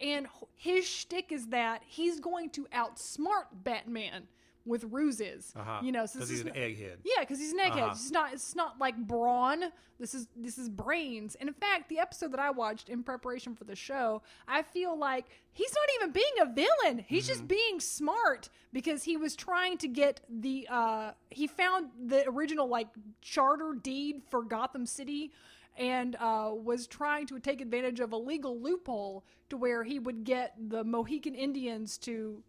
[0.00, 4.28] And his shtick is that he's going to outsmart Batman
[4.66, 5.52] with ruses.
[5.56, 5.80] Uh-huh.
[5.82, 6.96] You know, so 'Cause this he's an egghead.
[7.04, 7.82] Yeah, because he's an egghead.
[7.82, 7.90] Uh-huh.
[7.92, 8.32] It's not.
[8.32, 9.64] It's not like brawn.
[9.98, 11.36] This is this is brains.
[11.36, 14.98] And in fact, the episode that I watched in preparation for the show, I feel
[14.98, 17.04] like he's not even being a villain.
[17.06, 17.28] He's Mm-hmm.
[17.32, 20.66] just being smart because he was trying to get the.
[20.70, 22.88] uh He found the original like
[23.22, 25.32] charter deed for Gotham City
[25.78, 30.24] and uh, was trying to take advantage of a legal loophole to where he would
[30.24, 32.42] get the Mohican Indians to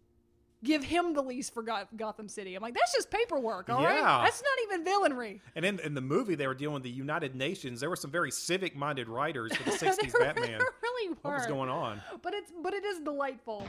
[0.64, 2.54] give him the lease for Goth- Gotham City.
[2.54, 3.96] I'm like, that's just paperwork, all right?
[3.98, 4.22] Yeah.
[4.24, 5.40] That's not even villainry.
[5.54, 7.80] And in, in the movie, they were dealing with the United Nations.
[7.80, 10.58] There were some very civic minded writers for the 60s There- Batman.
[10.58, 12.00] there really What was going on?
[12.22, 13.66] But it's but it is delightful.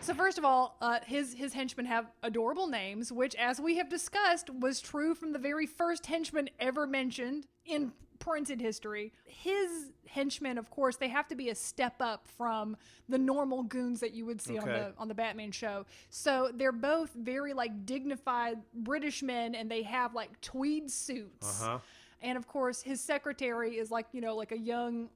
[0.00, 3.88] So first of all, uh, his his henchmen have adorable names, which, as we have
[3.88, 7.92] discussed, was true from the very first henchman ever mentioned in
[8.24, 9.12] printed history.
[9.26, 12.76] His henchmen, of course, they have to be a step up from
[13.08, 15.84] the normal goons that you would see on the on the Batman show.
[16.08, 21.62] So they're both very like dignified British men, and they have like tweed suits.
[21.62, 21.78] Uh huh.
[22.22, 25.10] And of course, his secretary is like you know like a young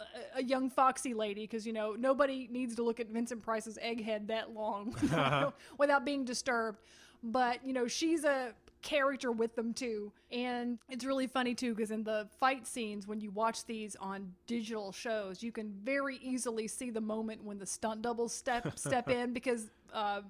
[0.00, 3.78] a- a young foxy lady because you know nobody needs to look at Vincent Price's
[3.84, 4.94] egghead that long
[5.78, 6.80] without being disturbed.
[7.22, 8.52] But you know she's a
[8.82, 13.20] character with them too, and it's really funny too because in the fight scenes when
[13.20, 17.66] you watch these on digital shows, you can very easily see the moment when the
[17.66, 19.70] stunt doubles step step in because.
[19.92, 20.22] Uh,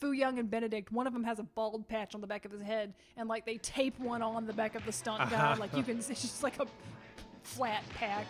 [0.00, 2.50] Fu Young and Benedict, one of them has a bald patch on the back of
[2.50, 5.54] his head, and like they tape one on the back of the stunt guy.
[5.54, 6.66] like you can, it's just like a
[7.44, 8.26] flat pack.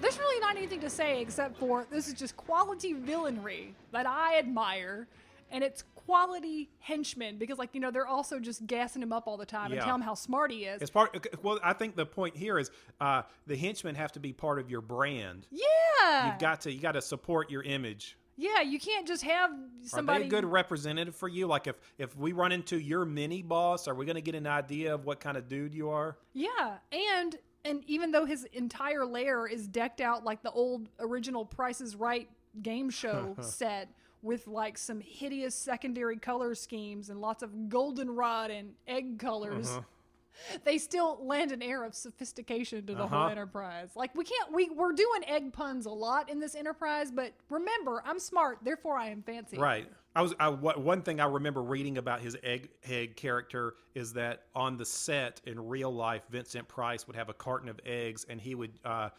[0.00, 4.38] There's really not anything to say except for this is just quality villainry that I
[4.38, 5.06] admire,
[5.50, 9.36] and it's quality henchmen because, like, you know, they're also just gassing him up all
[9.36, 9.84] the time and Yeah.
[9.84, 10.82] tell him how smart he is.
[10.82, 11.26] It's part.
[11.42, 14.70] Well, I think the point here is uh, the henchmen have to be part of
[14.70, 15.46] your brand.
[15.50, 18.16] yeah, You've got to you got to support your image.
[18.36, 18.60] yeah.
[18.60, 19.50] You can't just have
[19.82, 20.16] somebody.
[20.18, 21.46] Are they a good representative for you?
[21.46, 24.46] Like if if we run into your mini boss, are we going to get an
[24.46, 26.18] idea of what kind of dude you are?
[26.32, 31.46] Yeah, and and even though his entire lair is decked out like the old original
[31.46, 32.28] Price is Right
[32.62, 33.88] game show set
[34.24, 39.70] with like some hideous secondary color schemes and lots of goldenrod and egg colors.
[39.70, 39.80] Uh-huh.
[40.64, 43.28] they still lend an air of sophistication to the whole Uh-huh.
[43.30, 43.90] enterprise.
[43.94, 48.02] Like we can't we we're doing egg puns a lot in this enterprise, but remember,
[48.04, 49.58] I'm smart, therefore I am fancy.
[49.58, 49.86] Right.
[50.16, 54.76] I was I, one thing I remember reading about his egghead character is that on
[54.76, 58.54] the set in real life, Vincent Price would have a carton of eggs and he
[58.54, 59.10] would uh,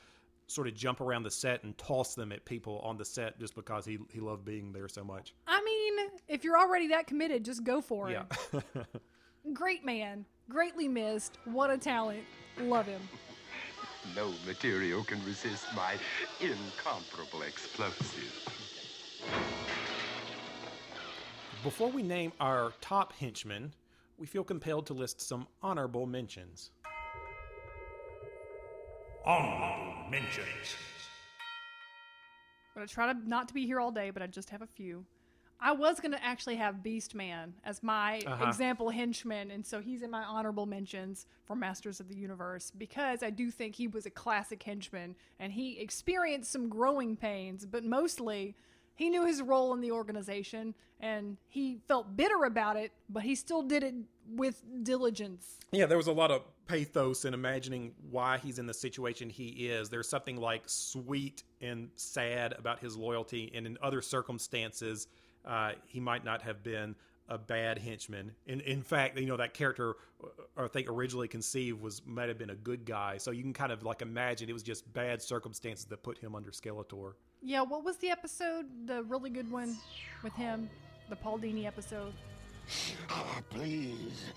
[0.48, 3.56] sort of jump around the set and toss them at people on the set just
[3.56, 5.34] because he he loved being there so much.
[5.48, 8.20] I mean, if you're already that committed, just go for it.
[8.54, 8.62] Yeah.
[9.54, 11.38] Great man, greatly missed.
[11.46, 12.24] What a talent.
[12.60, 13.02] Love him.
[14.16, 15.96] No material can resist my
[16.40, 18.34] incomparable explosive.
[21.64, 23.74] Before we name our top henchmen,
[24.18, 26.72] we feel compelled to list some honorable mentions.
[29.26, 30.76] Honorable mentions.
[32.76, 34.68] I'm gonna try to not to be here all day, but I just have a
[34.68, 35.06] few.
[35.60, 38.46] I was gonna actually have Beast Man as my Uh-huh.
[38.46, 43.24] example henchman, and so he's in my honorable mentions for Masters of the Universe because
[43.24, 47.84] I do think he was a classic henchman and he experienced some growing pains, but
[47.86, 48.56] mostly
[48.96, 53.36] he knew his role in the organization and he felt bitter about it, but he
[53.36, 53.94] still did it
[54.30, 55.58] with diligence.
[55.72, 59.68] Yeah, there was a lot of pathos in imagining why he's in the situation he
[59.68, 59.90] is.
[59.90, 65.08] There's something like sweet and sad about his loyalty, and in other circumstances,
[65.44, 66.96] uh, he might not have been
[67.28, 68.32] a bad henchman.
[68.46, 72.38] In in fact, you know that character, uh, I think originally conceived was might have
[72.38, 73.18] been a good guy.
[73.18, 76.36] So you can kind of like imagine it was just bad circumstances that put him
[76.36, 77.14] under Skeletor.
[77.42, 78.66] Yeah, what was the episode?
[78.86, 79.76] The really good one
[80.24, 80.70] with him,
[81.10, 82.14] the Paul Dini episode.
[83.10, 84.32] Ah, please,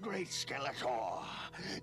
[0.00, 1.24] great Skeletor,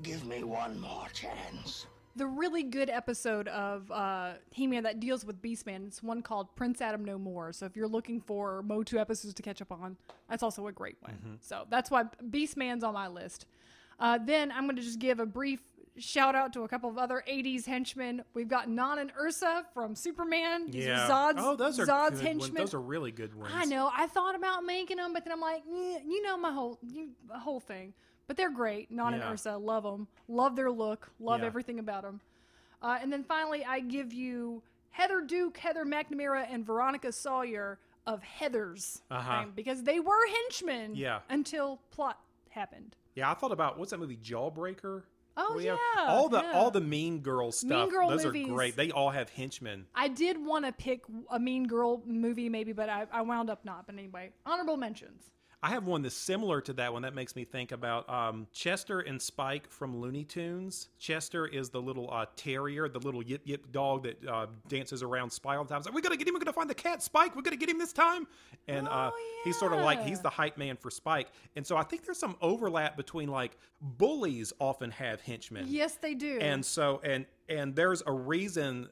[0.01, 1.88] give me one more chance.
[2.20, 5.88] The really good episode of uh, He-Man that deals with Beastman.
[5.88, 7.53] It's one called Prince Adam No More.
[7.53, 9.95] So if you're looking for MOTU episodes to catch up on,
[10.30, 11.13] that's also a great one.
[11.13, 11.34] Mm-hmm.
[11.39, 13.45] So that's why Beastman's on my list.
[14.01, 15.61] Uh, then I'm going to just give a brief
[15.97, 18.26] shout out to a couple of other 80s henchmen.
[18.34, 20.72] We've got Non and Ursa from Superman.
[20.72, 21.07] These Yeah.
[21.07, 22.41] Zod's, oh, those are Zod's good ones.
[22.41, 22.63] henchmen.
[22.63, 23.53] Those are really good ones.
[23.55, 23.89] I know.
[23.95, 27.11] I thought about making them, but then I'm like, "Eh, you know, my whole you,
[27.32, 27.93] whole thing.
[28.30, 28.92] But they're great.
[28.92, 29.32] And Yeah.
[29.32, 30.08] Ursa, love them.
[30.28, 31.10] Love their look.
[31.20, 31.48] Love Yeah.
[31.48, 32.22] everything about them.
[32.80, 34.62] Uh, and then finally, I give you
[34.92, 39.40] Heather Duke, Heather McNamara, and Veronica Sawyer of Heather's Uh-huh.
[39.46, 40.94] fame, because they were henchmen.
[40.96, 41.22] Yeah.
[41.28, 42.20] Until plot
[42.50, 42.96] happened.
[43.16, 45.02] Yeah, I thought about what's that movie, Jawbreaker?
[45.36, 45.76] Oh yeah.
[45.98, 46.52] all the yeah.
[46.52, 47.90] all the Mean Girl stuff.
[47.90, 48.46] Girl those movies.
[48.48, 48.76] are great.
[48.76, 49.88] They all have henchmen.
[49.96, 53.66] I did want to pick a Mean Girl movie, maybe, but I, I wound up
[53.66, 53.86] not.
[53.88, 55.32] But anyway, honorable mentions.
[55.62, 57.01] I have one that's similar to that one.
[57.01, 60.88] That makes me think about um, Chester and Spike from Looney Tunes.
[60.99, 65.30] Chester is the little uh, terrier, the little yip yip dog that uh, dances around
[65.32, 65.80] Spike all the time.
[65.80, 66.34] It's like, we gotta get him.
[66.34, 67.36] We're gonna find the cat, Spike.
[67.36, 68.26] We're gonna get him this time.
[68.70, 69.12] And uh,
[69.43, 71.28] he's sort of like he's the hype man for Spike.
[71.57, 75.66] And so I think there's some overlap between like bullies often have henchmen.
[75.68, 76.38] Yes, they do.
[76.39, 78.88] And so and and there's a reason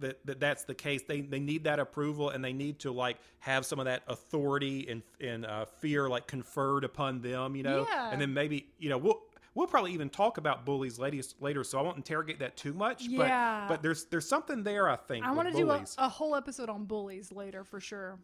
[0.00, 1.02] that, that that's the case.
[1.06, 4.86] They they need that approval and they need to like have some of that authority
[4.88, 7.86] and and uh, fear like conferred upon them, you know.
[7.88, 8.10] Yeah.
[8.10, 9.22] And then maybe you know we'll.
[9.56, 13.04] We'll probably even talk about bullies later, later, so I won't interrogate that too much.
[13.06, 13.66] Yeah.
[13.68, 15.24] But, but there's there's something there, I think.
[15.24, 18.18] I want want to do a, a whole episode on bullies later for sure.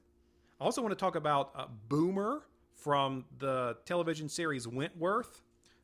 [0.60, 2.42] I also want to talk about uh, Boomer
[2.74, 5.42] from the television series Wentworth.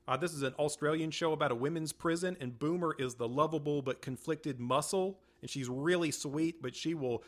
[0.09, 3.82] Uh, this is an Australian show about a women's prison, and Boomer is the lovable
[3.82, 5.18] but conflicted muscle.
[5.43, 7.22] And she's really sweet, but she will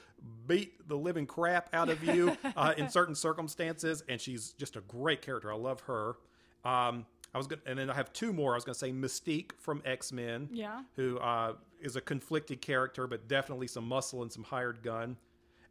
[0.47, 4.03] beat the living crap out of you uh, in certain circumstances.
[4.09, 5.53] And she's just a great character.
[5.53, 6.17] I love her.
[6.65, 8.53] Um, I was good, and then I have two more.
[8.53, 10.83] I was going to say Mystique from X Men, Yeah.
[10.97, 15.17] who uh, is a conflicted character, but definitely some muscle and some hired gun.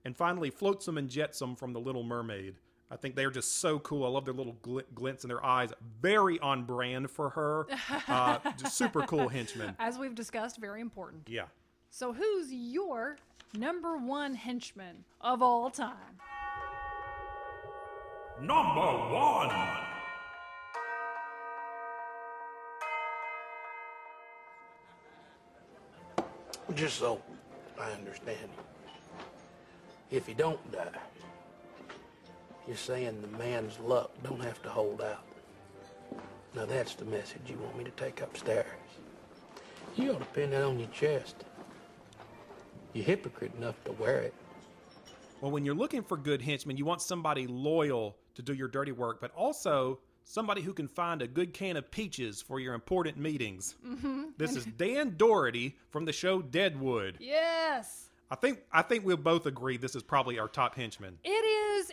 [0.05, 2.55] And finally, Flotsam and Jetsam from The Little Mermaid.
[2.89, 4.05] I think they're just so cool.
[4.05, 5.73] I love their little gl- glints in their eyes.
[6.01, 7.67] Very on brand for her.
[8.07, 9.75] Uh, just super cool henchmen.
[9.79, 11.23] As we've discussed, very important.
[11.27, 11.45] Yeah.
[11.89, 13.17] So, who's your
[13.53, 16.17] number one henchman of all time?
[18.39, 18.81] Number
[19.13, 19.49] one.
[26.75, 27.19] Just so
[27.79, 28.37] I understand.
[30.11, 30.17] You.
[30.17, 30.87] If he don't die,
[32.67, 35.23] you're saying the man's luck don't have to hold out.
[36.53, 38.65] Now that's the message you want me to take upstairs.
[39.95, 41.46] You ought to pin that on your chest.
[42.97, 44.33] You're hypocrite enough to wear it.
[45.39, 48.91] Well, when you're looking for good henchmen, you want somebody loyal to do your dirty
[48.91, 53.17] work, but also somebody who can find a good can of peaches for your important
[53.17, 53.75] meetings.
[53.87, 54.23] Mm-hmm.
[54.37, 57.17] This is Dan Dority from the show Deadwood.
[57.19, 58.09] Yes.
[58.31, 61.19] I think I think we'll both agree this is probably our top henchman.
[61.23, 61.46] It is,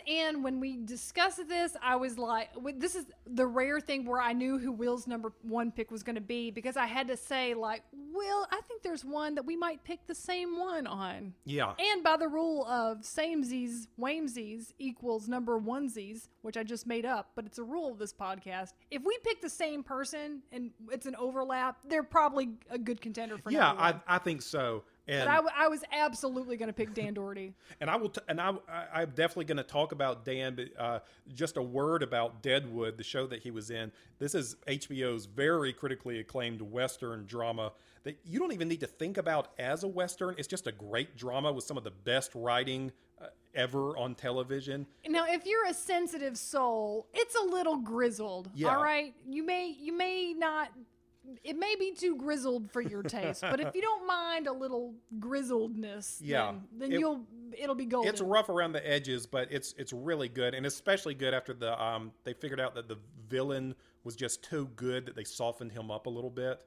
[0.07, 4.33] and when we discussed this, I was like, "This is the rare thing where I
[4.33, 7.53] knew who Will's number one pick was going to be because I had to say,
[7.53, 11.73] like, Will, I think there's one that we might pick the same one on." Yeah.
[11.77, 17.31] And by the rule of samesies, whamesies equals number onesies, which I just made up,
[17.35, 18.73] but it's a rule of this podcast.
[18.91, 23.37] If we pick the same person and it's an overlap, they're probably a good contender
[23.37, 23.71] for yeah.
[23.71, 24.83] I, I think so.
[25.07, 27.53] And but I, w- I was absolutely going to pick Dan Dority.
[27.79, 30.55] and I will, t- and I, I, I'm definitely going to talk about Dan.
[30.55, 30.99] But uh,
[31.33, 33.91] just a word about Deadwood, the show that he was in.
[34.19, 37.71] This is HBO's very critically acclaimed Western drama
[38.03, 40.35] that you don't even need to think about as a Western.
[40.37, 42.91] It's just a great drama with some of the best writing
[43.21, 44.85] uh, ever on television.
[45.07, 48.49] Now, if you're a sensitive soul, it's a little grizzled.
[48.53, 48.75] Yeah.
[48.75, 50.69] All right, you may you may not.
[51.43, 54.93] It may be too grizzled for your taste, but if you don't mind a little
[55.19, 56.51] grizzledness, Yeah.
[56.51, 57.25] then, then It- you'll
[57.57, 58.09] it'll be golden.
[58.11, 61.81] It's rough around the edges, but it's it's really good, and especially good after the
[61.81, 62.97] um they figured out that the
[63.29, 66.59] villain was just too good that they softened him up a little bit.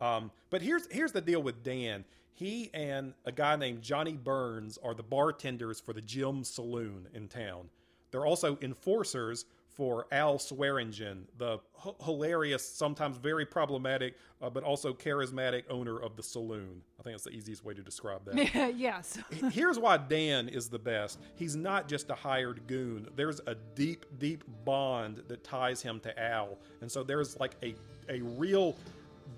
[0.00, 2.04] Um, but here's here's the deal with Dan.
[2.32, 7.28] He and a guy named Johnny Burns are the bartenders for the Gem Saloon in
[7.28, 7.68] town.
[8.10, 9.44] They're also enforcers
[9.80, 16.16] for Al Swearingen, the h- hilarious, sometimes very problematic, uh, but also charismatic owner of
[16.16, 16.82] the saloon.
[16.98, 18.74] I think that's the easiest way to describe that.
[18.76, 19.16] yes.
[19.50, 21.18] Here's why Dan is the best.
[21.34, 23.08] He's not just a hired goon.
[23.16, 26.58] There's a deep, deep bond that ties him to Al.
[26.82, 27.74] And so there's like a,
[28.10, 28.76] a real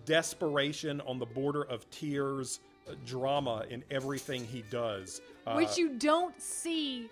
[0.07, 5.21] desperation on the border of tears uh, drama in everything he does.
[5.47, 7.09] Uh, which you don't see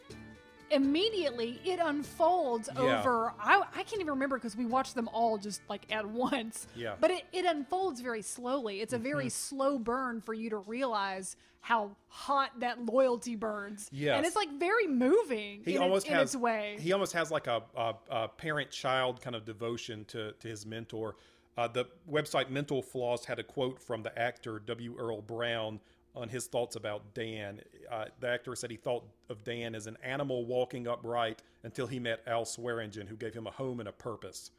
[0.71, 1.61] immediately.
[1.64, 3.01] It unfolds Yeah.
[3.01, 3.33] over.
[3.41, 6.66] I, I can't even remember because we watched them all just like at once.
[6.77, 6.95] Yeah.
[7.01, 8.81] But it, it unfolds very slowly.
[8.81, 9.33] It's a very Mhm.
[9.33, 13.91] slow burn for you to realize how hot that loyalty burns.
[13.93, 14.16] Yes.
[14.16, 16.77] And it's like very moving he in, almost its, in has its way.
[16.81, 21.16] he almost has like a, a, a parent-child kind of devotion to, to his mentor.
[21.59, 24.97] Uh, the website Mental Floss had a quote from the actor W.
[24.99, 25.81] Earl Brown
[26.14, 27.61] on his thoughts about Dan.
[27.90, 31.98] Uh, the actor said he thought of Dan as an animal walking upright until he
[31.98, 34.50] met Al Swearingen, who gave him a home and a purpose.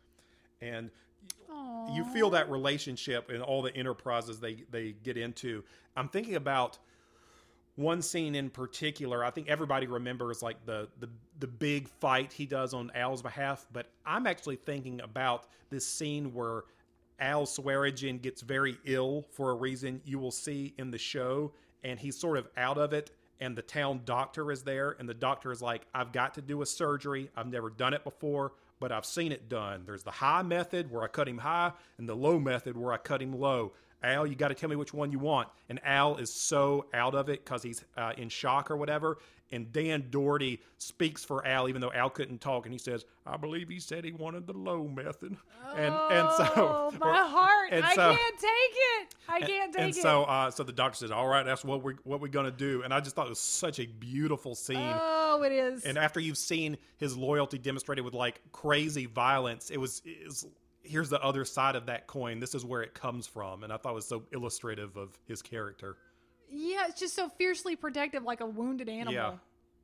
[0.61, 0.89] And
[1.93, 5.63] you feel that relationship in all the enterprises they, they get into.
[5.95, 6.77] I'm thinking about
[7.75, 9.23] one scene in particular.
[9.23, 13.65] I think everybody remembers like the, the the big fight he does on Al's behalf,
[13.73, 16.63] but I'm actually thinking about this scene where
[17.21, 21.53] Al Swearingen gets very ill for a reason you will see in the show,
[21.83, 23.11] and he's sort of out of it.
[23.39, 26.61] And the town doctor is there, and the doctor is like, I've got to do
[26.61, 27.29] a surgery.
[27.35, 29.83] I've never done it before, but I've seen it done.
[29.85, 32.97] There's the high method where I cut him high, and the low method where I
[32.97, 33.73] cut him low.
[34.03, 35.47] Al, you got to tell me which one you want.
[35.69, 39.17] And Al is so out of it because he's uh, in shock or whatever.
[39.51, 43.37] And Dan Dority speaks for Al, even though Al couldn't talk, and he says, "I
[43.37, 45.35] believe he said he wanted the low method."
[45.75, 47.69] And and so Oh, my heart!
[47.71, 48.49] and I so- can't take
[49.01, 49.15] it.
[49.27, 49.95] I can't take and it.
[50.01, 52.81] so uh, so the doctor says, "All right, that's what we're what we're gonna do."
[52.83, 54.77] And I just thought it was such a beautiful scene.
[54.79, 55.83] oh, it is.
[55.85, 60.45] And after you've seen his loyalty demonstrated with like crazy violence, it was, it was
[60.83, 62.39] here's the other side of that coin.
[62.39, 65.41] This is where it comes from, and I thought it was so illustrative of his
[65.41, 65.97] character.
[66.51, 69.13] Yeah, it's just so fiercely protective, like a wounded animal.
[69.13, 69.33] Yeah.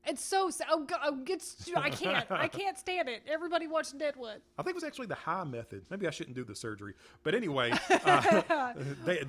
[0.06, 3.24] It's so sa- oh, God, oh, it's I can't I can't stand it.
[3.28, 4.42] Everybody watch Deadwood.
[4.58, 5.86] I think it was actually the high method.
[5.90, 6.94] Maybe I shouldn't do the surgery,
[7.24, 8.74] but anyway, uh,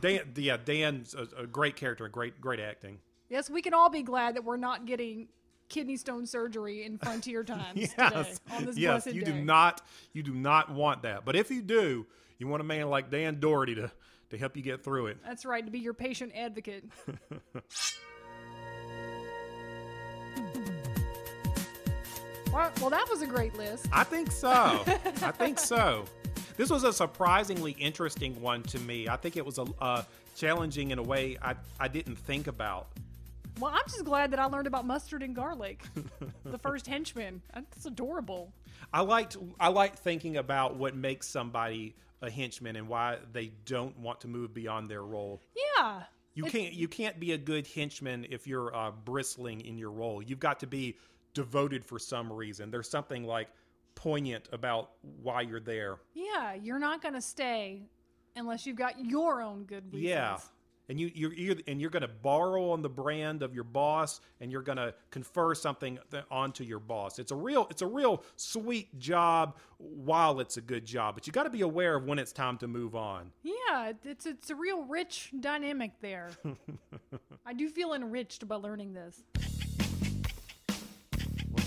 [0.00, 2.98] Dan, yeah, Dan's a, a great character and great great acting.
[3.28, 5.28] Yes, we can all be glad that we're not getting
[5.68, 9.32] kidney stone surgery in frontier times today yes, on this yes, you day.
[9.32, 9.82] do not
[10.12, 11.24] you do not want that.
[11.24, 12.06] But if you do,
[12.38, 13.90] you want a man like Dan Dority to
[14.30, 15.18] to help you get through it.
[15.24, 16.84] That's right, to be your patient advocate.
[22.52, 23.86] well, well, that was a great list.
[23.92, 24.50] I think so.
[25.22, 26.04] I think so.
[26.56, 29.08] This was a surprisingly interesting one to me.
[29.08, 30.02] I think it was a uh,
[30.36, 32.88] challenging in a way I, I didn't think about.
[33.60, 35.82] Well, I'm just glad that I learned about mustard and garlic.
[36.44, 37.42] the first henchman.
[37.54, 38.52] That's adorable.
[38.92, 43.98] I liked I liked thinking about what makes somebody a henchman and why they don't
[43.98, 45.40] want to move beyond their role.
[45.76, 46.02] Yeah.
[46.34, 50.22] You can't you can't be a good henchman if you're uh, bristling in your role.
[50.22, 50.96] You've got to be
[51.34, 52.70] devoted for some reason.
[52.70, 53.48] There's something like
[53.94, 54.90] poignant about
[55.22, 55.98] why you're there.
[56.14, 57.82] Yeah, you're not going to stay
[58.36, 60.04] unless you've got your own good reasons.
[60.04, 60.38] Yeah.
[60.88, 64.20] And you you're, you're and you're going to borrow on the brand of your boss
[64.40, 67.18] and you're going to confer something th- onto your boss.
[67.18, 71.32] It's a real it's a real sweet job while it's a good job, but you
[71.32, 73.32] got to be aware of when it's time to move on.
[73.42, 76.30] Yeah, it's it's a real rich dynamic there.
[77.46, 79.22] I do feel enriched by learning this.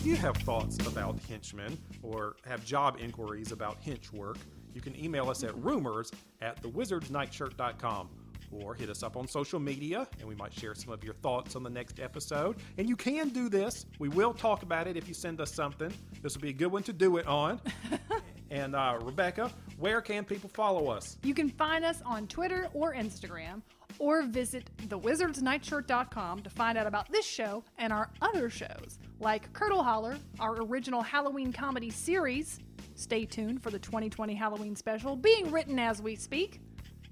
[0.02, 4.38] If you have thoughts about henchmen or have job inquiries about hench work,
[4.74, 6.12] you can email us at rumors
[6.42, 8.10] at thewizardsnightshirt.com
[8.52, 11.56] or hit us up on social media and we might share some of your thoughts
[11.56, 12.58] on the next episode.
[12.78, 13.86] And you can do this.
[14.00, 15.92] We will talk about it if you send us something.
[16.22, 17.60] This will be a good one to do it on.
[18.52, 21.18] and uh, Rebecca, where can people follow us?
[21.24, 23.62] You can find us on Twitter or Instagram,
[24.00, 29.84] or visit thewizardsnightshirt.com to find out about this show and our other shows, like Curdle
[29.84, 32.60] Holler, our original Halloween comedy series.
[32.96, 36.62] Stay tuned for the 2020 Halloween special being written as we speak,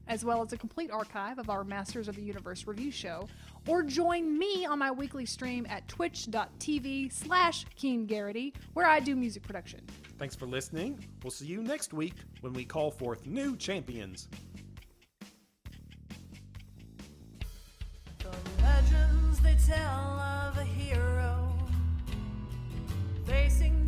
[0.10, 3.28] as well as a complete archive of our Masters of the Universe review show,
[3.68, 9.16] or join me on my weekly stream at twitch.tv slash Keen Garrity, where I do
[9.16, 9.80] music production.
[10.18, 11.00] Thanks for listening.
[11.24, 14.28] We'll see you next week when we call forth new champions.
[18.18, 21.54] The legends they tell of a hero
[23.26, 23.79] facing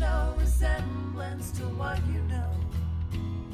[0.00, 2.50] no resemblance to what you know.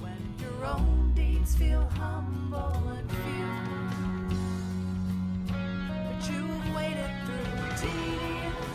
[0.00, 3.48] When your own deeds feel humble and few,
[5.48, 8.65] but you have waded through tedious.